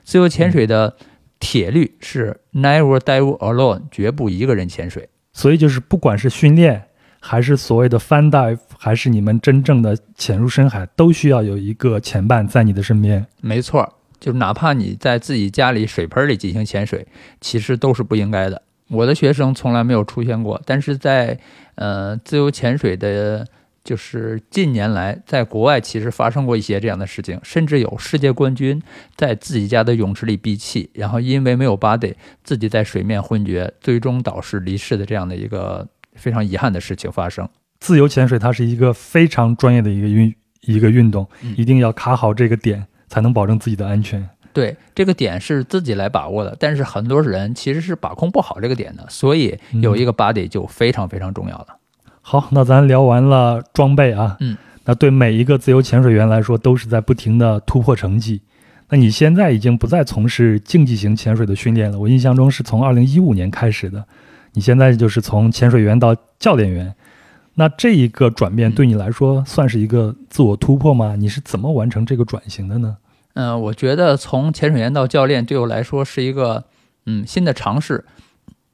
[0.04, 0.94] 自由潜水的
[1.40, 5.08] 铁律是 never dive alone，绝不一个人潜水。
[5.32, 6.84] 所以就是不管是训练，
[7.18, 13.26] 还是所谓的 fun dive，还是你们真正的潜入深海，都需要有一个潜伴在你的身边。
[13.40, 13.92] 没错儿，
[14.22, 17.04] 就是哪怕你在自己家里水盆里进行潜水，
[17.40, 18.62] 其实都是不应该的。
[18.88, 21.36] 我的学生从来没有出现过，但是在
[21.74, 23.44] 呃自由潜水的，
[23.82, 28.80] 就是近年来在国外其实发生过一些这样的事情，甚至有世界冠军
[29.16, 32.14] 在自己家的泳池里闭气，然后因为没有 body，
[32.44, 37.48] 自己在水面昏厥，最终导致离世的这样的一个非常遗憾的事情发生。
[37.80, 44.26] 自由潜水它是一个非常专业的一个运一个运动，嗯一定要卡好这个点，才能保证自己的安全。
[44.54, 51.66] 对这个点是自己来把握的，但是很多人其实是把控不好这个点的，所以有一个 body 就非常非常重要了。
[52.22, 58.40] 好，那咱聊完了装备啊，嗯，那对每一个自由潜水员来说，都是在不停的突破成绩。
[58.88, 64.04] 那你现在已经不再从事竞技型潜水的训练了，我印象中是从二零一五年开始的，
[64.52, 66.94] 你现在就是从潜水员到教练员。
[67.54, 71.16] 那这一个转变对你来说算是一个自我突破吗？
[71.16, 72.96] 你是怎么完成这个转型的呢？
[73.34, 76.64] 嗯、我觉得从潜水员到教练对我来说是一个
[77.06, 78.04] 嗯新的尝试，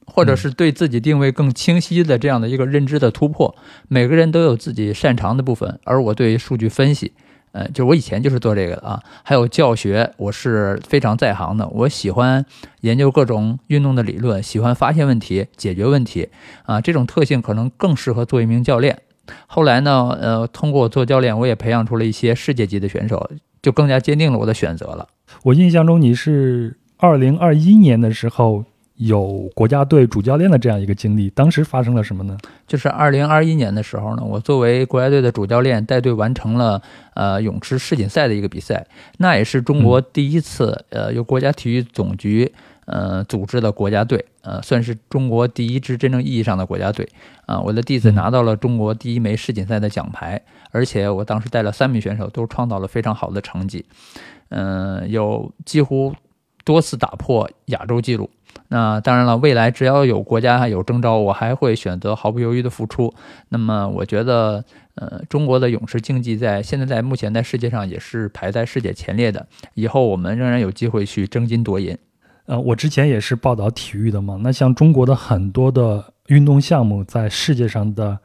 [0.05, 3.55] 或者是对自己定位更清晰的这样的一个认知的突破。
[3.87, 7.13] 每个人都有自己擅长的部分，而我对于数据分析，
[7.51, 11.67] 呃，就我以前就是做这个的啊，还有教学，我是非常在行的。
[11.69, 12.45] 我喜欢
[12.81, 16.29] 研究各种运动的理论，喜欢发现问题、解决问题
[16.63, 18.99] 啊，这种特性可能更适合做一名教练。
[19.47, 23.29] 后来呢，呃，通过做教练，我也培养出了一些世界级的选手，
[23.61, 25.07] 就更加坚定了我的选择了。
[25.43, 28.63] 我印象中你是二零二一年的时候
[28.95, 32.37] 有国家队主教练的这样一个经历，当时发生了什么呢？
[32.67, 36.81] 就是二零二一年的时候呢，我作为国家队的主教练，带队完成了
[37.13, 38.85] 呃泳池世锦赛的一个比赛，
[39.19, 42.51] 那也是中国第一次呃由国家体育总局
[42.89, 47.07] 呃组织的国家队，呃算是中国第一支真正意义上的国家队
[47.45, 53.85] 啊、我的弟子嗯拿到了中国第一枚世锦赛的奖牌，而且我当时带了三名选手，都创造了非常好的成绩，
[54.49, 56.13] 嗯、有几乎
[56.65, 58.29] 多次打破亚洲纪录。
[58.67, 63.13] 那当然了，未来只要有国家有征召，我还会选择毫不犹豫的付出。
[63.49, 64.63] 那么，我觉得，
[64.95, 69.47] 呃，中国的泳池竞技在现在在目前在世界上也是排在世界前列的。
[69.75, 71.97] 以后我们仍然有机会去争金夺银。
[72.49, 74.39] 呃，我之前也是报道体育的嘛。
[74.41, 78.17] 那像中国的很多的运动项目，在世界上的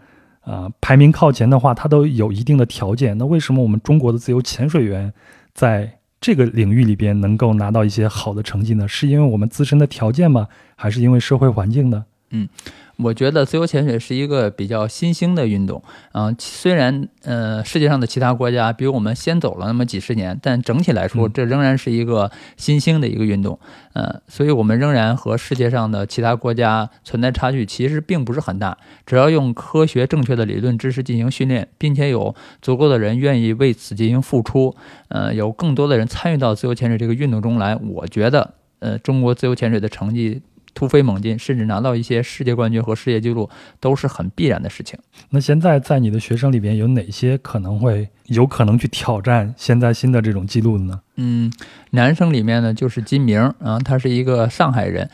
[0.45, 3.19] 呃排名靠前的话，它都有一定的条件。
[3.19, 5.13] 那为什么我们中国的自由潜水员
[5.53, 8.89] 在这个领域里边能够拿到一些好的成绩呢？
[8.89, 10.49] 是因为我们自身的条件吗？
[10.75, 12.07] 还是因为社会环境呢？
[12.31, 12.49] 嗯
[12.97, 15.83] 我觉得自由潜水是一个比较新兴的运动，
[16.13, 23.59] 嗯、虽然呃世界上的其他国家比我们先走了那么几十年，但整体来说，嗯这仍然是一个新兴的一个运动，
[23.95, 28.79] 呃，所以我们仍然和世界上的其他国家存在差距，其实并不是很大。
[29.05, 34.77] 只要用科学正确的理论知识进行训练，并且有足够的人愿意为此进行付出，
[35.09, 40.41] 呃，有更多的人参与到自由潜水这个运动中来，我觉得，呃，中国自由潜水的成绩
[40.75, 43.49] 突飞猛进，甚至拿到一些世界冠军和世界纪录，
[43.81, 44.99] 都是很必然的事情。
[45.31, 51.01] 那现在在你的学生里边有哪些可能会有可能去挑战现在新的这种记录的呢？
[51.17, 51.53] 嗯，
[51.91, 55.09] 男生里面呢就是金明啊，他是一个上海人，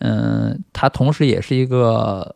[0.00, 2.34] 嗯、他同时也是一个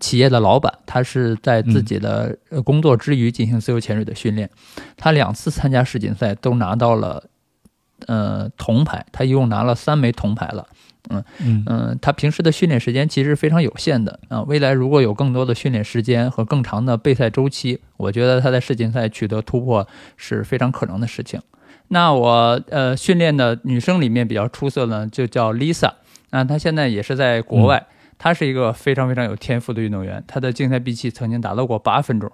[0.00, 4.48] 企业的老板，他是在自己的呃工作之余进行自由潜水的训练。
[4.96, 7.24] 他两次参加世锦赛都拿到了
[8.06, 10.68] 呃铜牌，他一共拿了三枚铜牌了。
[11.08, 11.24] 嗯
[11.66, 14.42] 嗯，他平时的训练时间其实非常有限的啊。
[14.42, 21.40] 未来如果有更多的训练时间和更长的备赛周期，我觉得他在世锦赛取得突破是非常可能的事情。
[21.88, 25.90] 那我呃训练的女生里面比较出色呢，就叫 Lisa，
[26.30, 27.84] 那她现在也是在国外，
[28.16, 32.30] 她是一个非常非常有天赋的运动员，她的竞赛闭气曾经达到过八分钟。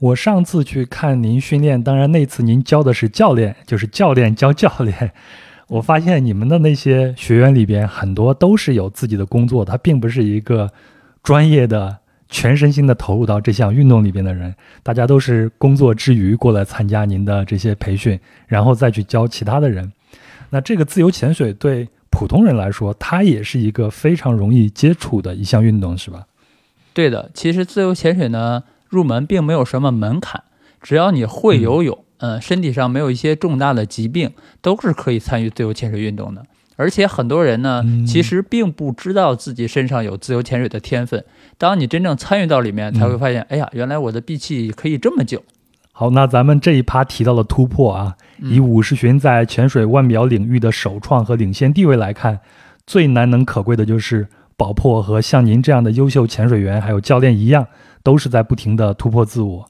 [0.00, 5.12] 我上次去看您训练，当然那次您教的是教练，就是教练教教练。
[5.68, 10.70] 我发现你们的那些学员里边，很多都是有自己的工作，他并不是一个
[11.22, 11.98] 专业的、
[12.28, 19.92] 全身心的投入到这项运动里边的人，大家都是工作之余过来参加您的这些培训，然后再去教其他的人。
[20.50, 26.26] 那这个自由潜水对普通人来说，它也是一个非常容易接触的一项运动，是吧？
[26.94, 30.42] 对的，其实自由潜水呢，入门并没有什么门槛，
[30.80, 32.04] 只要你会游泳，嗯，
[32.40, 36.44] 身体上没有一些重大的疾病，都是可以参与自由潜水运动的。
[36.76, 41.24] 而且很多人呢，其实并不知道自己身上有自由潜水的天分。
[41.56, 45.42] 当你真正参与到里面，才会发现，哎呀，原来我的闭气可以这么久。
[45.90, 52.38] 好，那咱们这一趴提到了突破啊，以武士群在潜水腕表领域的首创和领先地位来看，
[52.86, 57.66] 最难能可贵的就是宝珀和像您这样的优秀潜水员还有教练一样，
[58.04, 59.67] 都是在不停的突破自我。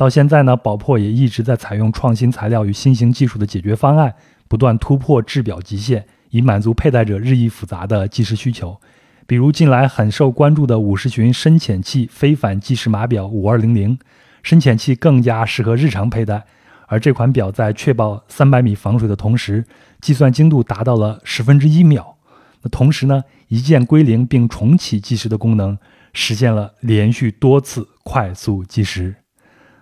[0.00, 4.14] 到现在呢，宝珀也一直在采用创新材料与新型技术的解决方案，
[4.48, 6.06] 不断突破制表极限。
[6.30, 8.80] 以满足佩戴者日益复杂的计时需求，
[9.26, 13.98] 比如近来很受关注的五十巡深潜器非凡计时码表五二零零，
[14.42, 16.46] 深潜器更加适合日常佩戴。
[16.86, 19.66] 而这款表在确保三百米防水的同时，
[20.00, 22.16] 计算精度达到了十分之一秒。
[22.62, 25.76] 那同时呢，一键归零并重启计时的功能，
[26.14, 29.16] 实现了连续多次快速计时。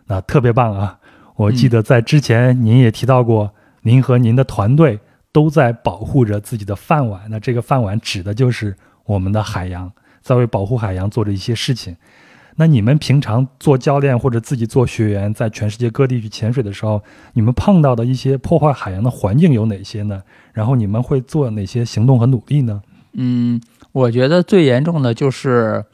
[0.08, 0.98] 那特别棒啊！
[1.36, 3.52] 我记得在之前您也提到过，
[3.82, 4.98] 您和您的团队。
[5.30, 9.92] 都在保护着自己的饭碗，那这个饭碗指的就是我们的海洋，
[10.22, 11.94] 在为保护海洋做着一些事情。
[12.56, 17.02] 那你们平常做教练或者自己做学员，在全世界各地去潜水的时候，
[17.34, 20.22] 你们碰到的一些破坏海洋的环境有哪些呢？
[20.54, 22.82] 然后你们会做哪些行动和努力呢？
[23.12, 23.60] 嗯，
[23.92, 25.84] 我觉得最严重的就是，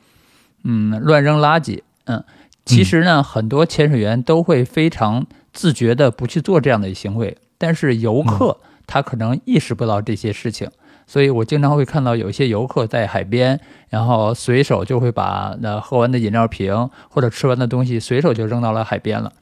[0.62, 1.82] 嗯，乱扔垃圾。
[2.06, 2.22] 嗯，
[2.64, 8.58] 其实呢，很多潜水员都会非常自觉的不去做这样的行为，但是游客。
[8.86, 10.68] 他可能意识不到这些事情，
[11.06, 13.58] 所以我经常会看到有一些游客在海边，
[13.88, 19.32] 然后随手就会把那喝完的饮料瓶或者吃完的东西随手就扔到了海边了。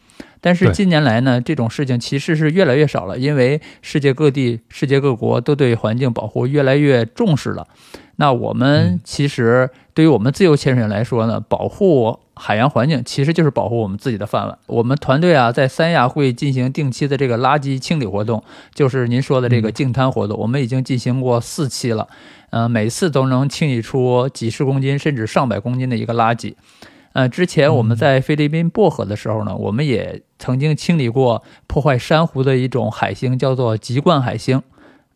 [0.40, 7.66] 但是近年来呢，这种事情其实是越来越少了，因为世界各地、世界各国都对环境保护越来越重视了。
[8.14, 14.58] 那我们其实对于我们自由潜水员来说呢，保护海洋环境其实就是保护我们自己的饭碗。
[14.66, 18.42] 我们团队啊，在三亚会进行定期的这个垃圾清理活动，
[18.74, 20.38] 就是您说的这个净滩活动。
[20.38, 22.08] 我们已经进行过四期了，
[22.50, 26.54] 嗯，每次都能清理出几十公斤甚至上百公斤的一个垃圾。
[27.12, 34.62] 呃，之前我们在菲律宾薄荷的时候呢，我们也曾经清理过破坏珊瑚的一种海星，叫做棘冠海星。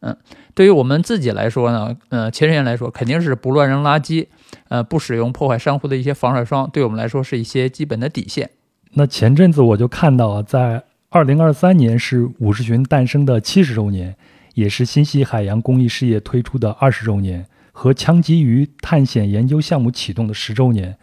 [0.01, 0.15] 嗯，
[0.55, 4.27] 对于我们自己来说呢，呃，潜水员来说，肯定是不乱扔垃圾，
[4.69, 8.51] 呃，不使用破坏珊瑚的一些防晒霜，对我们来说是一些基本的底线。
[8.95, 14.17] 那前阵子我就看到，在二零二三年是五十群诞生的七十周年，
[14.55, 20.97] 也是新西海洋公益事业推出的二十周年，和枪击鱼探险研究项目启动的十周年。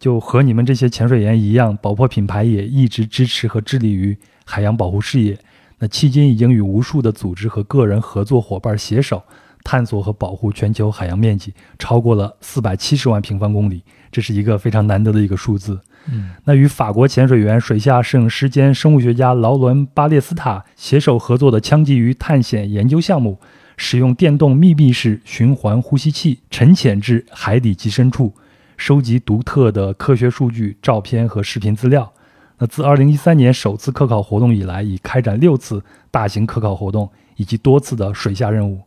[0.00, 5.38] 就和你们这些潜水员一样，宝珀品牌也一直支持和致力于海洋保护事业。
[5.78, 9.22] 那迄今已经与无数的组织和个人合作伙伴携手，
[9.64, 15.80] 探索和保护全球海洋面积超过了四百七十万平方公里，这是一个非常难得的一个数字。
[16.12, 23.40] 嗯，那与法国潜水员、水下摄影师兼生物学家劳伦·巴列斯塔携手合作的枪击鱼探险研究项目，
[23.78, 28.34] 使用电动密闭式循环呼吸器沉潜至海底极深处，
[28.76, 32.12] 收集独特的科学数据、照片和视频资料。
[32.58, 38.82] 那自2013年首次科考活动以来，已开展六次大型科考活动以及多次的水下任务。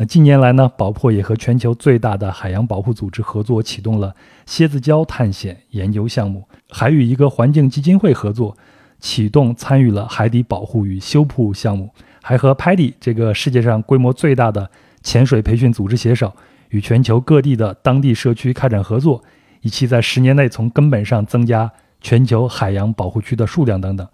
[0.00, 4.14] 那近年来呢，宝珀也和全球最大的海洋保护组织合作，启动了
[4.46, 8.56] 蝎子礁探险研究项目，还与一个环境基金会合作，
[9.00, 11.90] 启动参与了海底保护与修复项目，
[12.22, 14.70] 还和 PADI 这个世界上规模最大的
[15.02, 16.32] 潜水培训组织携手，
[16.68, 19.24] 与全球各地的当地社区开展合作，
[19.62, 21.70] 以期在十年内从根本上增加。
[22.00, 24.06] 全球海洋保护区的数量等等，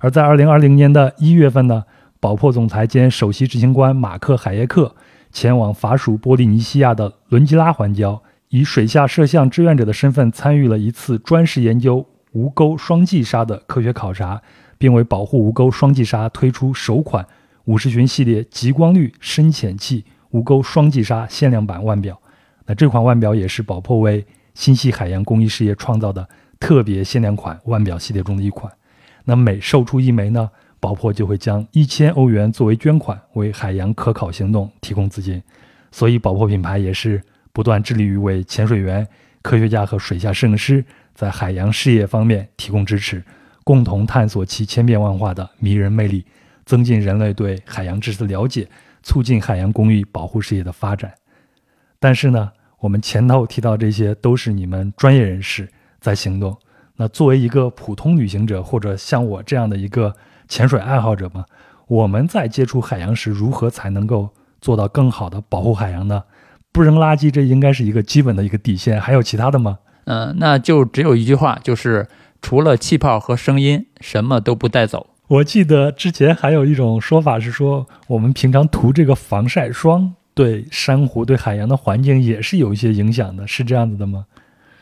[0.00, 1.84] 而在二零二零年的一月份呢，
[2.20, 4.94] 宝珀总裁兼首席执行官马克海耶克
[5.32, 8.20] 前往法属波利尼西亚的伦基拉环礁，
[8.50, 14.40] 以水下摄像志愿者的身份参与了一次专事研究无钩双髻鲨的科学考察，
[14.78, 17.26] 并为保护无钩双髻鲨推出首款
[17.64, 22.20] 五十巡系列极光绿深潜器无钩双髻鲨限量版腕表。
[22.66, 24.24] 那这款腕表也是宝珀为
[24.54, 26.28] 新西海洋公益事业创造的。
[26.60, 28.72] 特别限量款腕表系列中的一款，
[29.24, 30.48] 那每售出一枚呢，
[30.82, 35.40] 宝珀就会将一千欧元作为捐款，为海洋科考行动提供资金。
[35.92, 37.22] 所以，宝珀品牌也是
[37.52, 39.06] 不断致力于为潜水员、
[39.42, 43.22] 科学家和水下摄影师在海洋事业方面提供支持，
[43.62, 46.26] 共同探索其千变万化的迷人魅力，
[46.66, 48.68] 增进人类对海洋知识的了解，
[49.04, 51.14] 促进海洋公益保护事业的发展。
[52.00, 52.50] 但是呢？
[52.80, 55.68] 我们前头提到这些都是你们专业人士
[56.00, 56.58] 在行动。
[56.96, 60.12] 那作为一个普通旅行者，或者像我这样的一个
[60.52, 61.46] 潜水爱好者嘛，
[61.86, 64.28] 我们在接触海洋时，如何才能够
[64.60, 66.24] 做到更好的保护海洋呢？
[66.72, 69.00] 不扔垃圾，这应该是一个基本的一个底线。
[69.00, 69.78] 还有其他的吗？
[70.04, 72.06] 嗯，那就只有一句话，就是
[72.42, 75.06] 除了气泡和声音，什么都不带走。
[75.28, 84.26] 我记得之前还有一种说法是说，我们平常涂这个防晒霜，对珊瑚、对海洋的环境也是有一些影响的，是这样子的吗？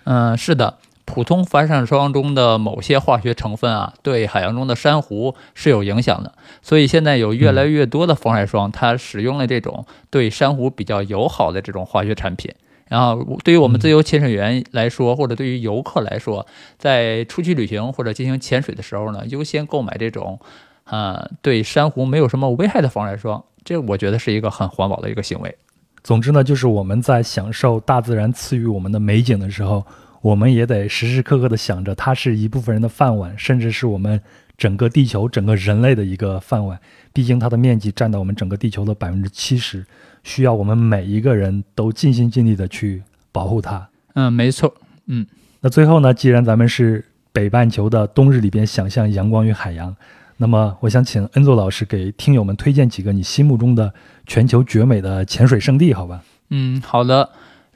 [0.03, 0.79] 嗯，是的。
[1.11, 6.33] 普通防晒霜中的某些化学成分啊，对海洋中的珊瑚是有影响的。
[6.63, 12.55] 所以现在有越来越多的防晒霜，它使用了这种对珊瑚比较友好的这种化学产品。
[12.89, 16.47] 然后，对于我们自由潜水员来说，或者对于游客来说，
[16.79, 20.41] 在出去旅行或者进行潜水的时候呢，优先购买这种，
[20.85, 23.45] 呃，对珊瑚没有什么危害的防晒霜。
[23.65, 25.57] 这我觉得是一个很环保的一个行为。
[26.03, 29.85] 总之呢，就是我们在享受大自然赐予我们的美景的时候。
[30.21, 34.21] 我们也得时时刻刻的想着，它是一部分人的饭碗，甚至是我们
[34.59, 36.79] 整个地球、整个人类的一个饭碗。
[37.13, 39.85] 毕竟它的面积占到我们整个地球的百分之七十，
[40.23, 43.03] 需要我们每一个人都尽心尽力的去
[43.33, 43.89] 保护它。
[44.15, 44.73] 嗯，没错。
[45.07, 45.27] 嗯，
[45.61, 49.97] 那最后呢，既然咱们是北半球的冬日里边想象阳光与海洋，
[50.37, 53.93] 那么我想请恩佐老师给听友们推荐几个你心目中的
[54.27, 56.23] 全球绝美的潜水圣地，好吧？
[56.51, 57.31] 嗯，好的。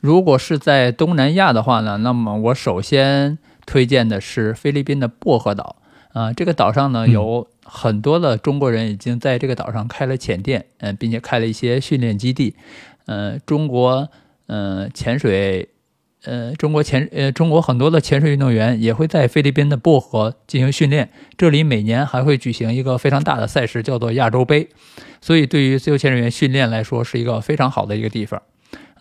[0.05, 5.77] 如果是在东南亚的话呢，那么我首先推荐的是菲律宾的薄荷岛
[6.13, 6.31] 啊。
[6.31, 12.55] 这个岛上呢有很多的中国人已经在这个岛上开了潜店，嗯，并且开了一些训练基地。
[13.07, 14.11] 嗯，中国
[14.49, 15.71] 嗯潜水，
[16.25, 21.09] 呃，中国潜呃中国很多的潜水运动员也会在菲律宾的薄荷进行训练。
[21.39, 24.69] 这里每年还会举行一个非常大的赛事，叫做亚洲杯。
[25.23, 28.43] 所以对于自由潜水员训练来说，是一个非常好的一个地方。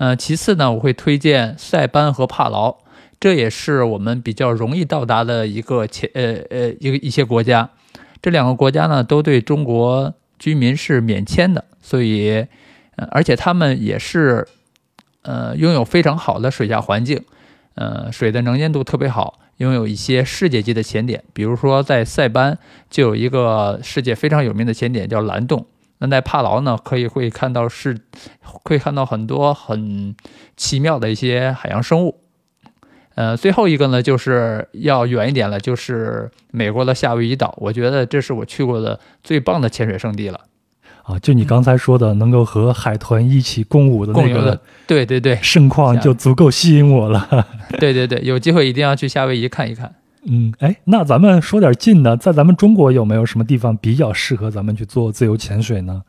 [0.03, 2.75] 呃，其次呢，我会推荐塞班和帕劳，
[3.21, 7.69] 这也是我们比较容易到达的一个前呃呃一个一些国家。
[8.21, 12.45] 这两个国家呢，都对中国居民是免签的，所以，
[12.97, 14.45] 呃，而且他们也是，
[15.21, 17.23] 呃，拥有非常好的水下环境，
[17.75, 25.65] 呃，水的能见度特别好，拥有一些世界级的潜点，比如说在塞班就有一个世界非常有名的潜点叫蓝洞。
[26.03, 27.97] 那在帕劳呢，可以会看到是，
[28.41, 30.13] 会看到很多很
[30.57, 32.19] 奇妙的一些海洋生物。
[33.15, 37.55] 呃，最后一个呢，就是要远一点了，就是美国的夏威夷岛。
[37.57, 40.41] 我觉得这是我去过的最棒的潜水圣地了。
[41.03, 47.47] 啊，就你刚才说的，能够和海豚一起共舞的那个，对对对，盛况就足够吸引我了。
[47.79, 49.95] 对对对，有机会一定要去夏威夷看一看。
[50.25, 56.03] 嗯，哎，那咱们说点近的，在咱们中国有没有什么地方比较适合咱们去做自由潜水呢？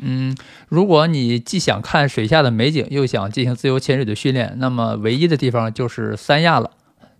[0.00, 0.36] 嗯，
[0.68, 6.70] 如果你既想看水下的美景，又想进行自由潜水的训练，那么唯一的地方就是三亚了。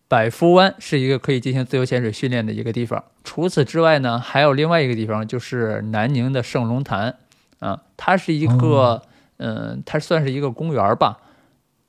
[0.08, 3.02] 百夫湾是一个可以进行自由潜水训练的一个地方。
[3.24, 7.16] 除此之外呢，还有另外一个地方，就是南宁的圣龙潭。
[7.60, 9.02] 啊，它是一个，
[9.38, 11.18] 嗯，它算是一个公园吧。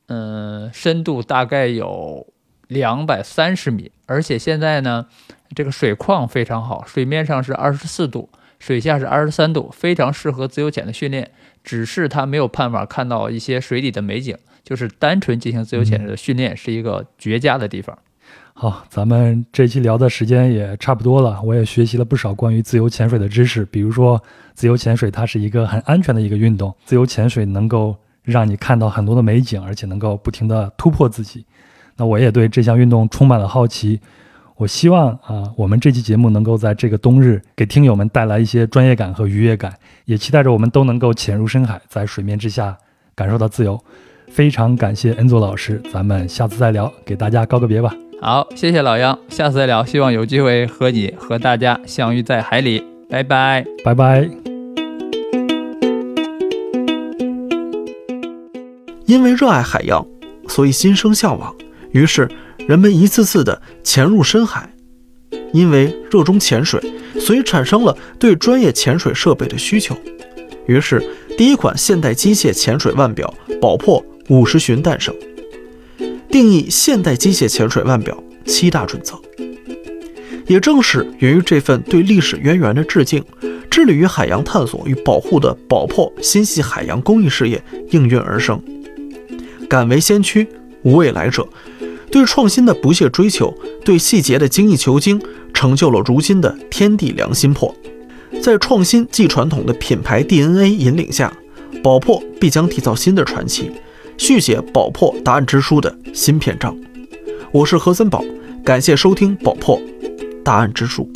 [0.07, 2.27] 嗯，深度大概有。
[2.68, 5.07] 两百三十米，而且现在呢，
[5.55, 11.32] 这个水况非常好，水面上是二十四度，水下是二十三度，非常适合自由潜的训练。
[11.63, 17.97] 只是它没有办法看到一些水底的美景，就是单纯进行自由潜的训练是一个绝佳的地方。
[18.53, 24.22] 好，咱们这期聊的时间也差不多了，我也学习了不少关于自由潜水的知识，比如说
[24.53, 31.45] 自由潜水它是一个很安全的一个运动，自由潜水能够让你看到很多的美景，而且能够不停的突破自己。
[31.97, 33.99] 那我也对这项运动充满了好奇，
[34.55, 39.73] 我希望啊，我们这期节目能够在这个冬日给听友们带来一些专业感和愉悦感，
[40.05, 42.77] 也期待着我们都能够潜入深海，在水面之下
[43.15, 43.79] 感受到自由。
[44.29, 47.95] 非常感谢恩佐老师，咱们下次再聊，给大家告个别吧。
[48.21, 54.29] 好，谢谢老杨，下次再聊，希望有机会和你和大家相遇在海里，拜拜，拜拜。
[59.05, 60.05] 因为热爱海洋，
[60.49, 61.55] 所以心生向往。
[61.91, 62.27] 于是，
[62.67, 64.73] 人们一次次地潜入深海，
[65.53, 66.81] 因为热衷潜水，
[67.19, 69.95] 所以产生了对专业潜水设备的需求。
[70.65, 71.01] 于是，
[71.38, 75.15] 第一款现代机械潜水腕表“宝珀五十巡”诞生，
[76.29, 79.19] 定义现代机械潜水腕表七大准则。
[80.45, 83.23] 也正是源于这份对历史渊源的致敬，
[83.69, 88.61] 致力于海洋探索与保护的宝珀心系海洋公益事业应运而生。
[89.69, 90.47] 敢为先驱，
[90.84, 91.47] 无未来者。
[92.09, 93.53] 对创新的不懈追求，
[93.84, 95.21] 对细节的精益求精，
[95.53, 97.75] 成就了如今的天地良心魄。
[98.41, 101.32] 在创新即传统的品牌 DNA 引领下，
[101.84, 103.71] 宝珀必将缔造新的传奇，
[104.17, 106.78] 续写宝珀答案之书的新篇章。
[107.51, 108.23] 我是何森宝，
[108.63, 109.82] 感谢收听宝珀
[110.43, 111.09] 答案之书。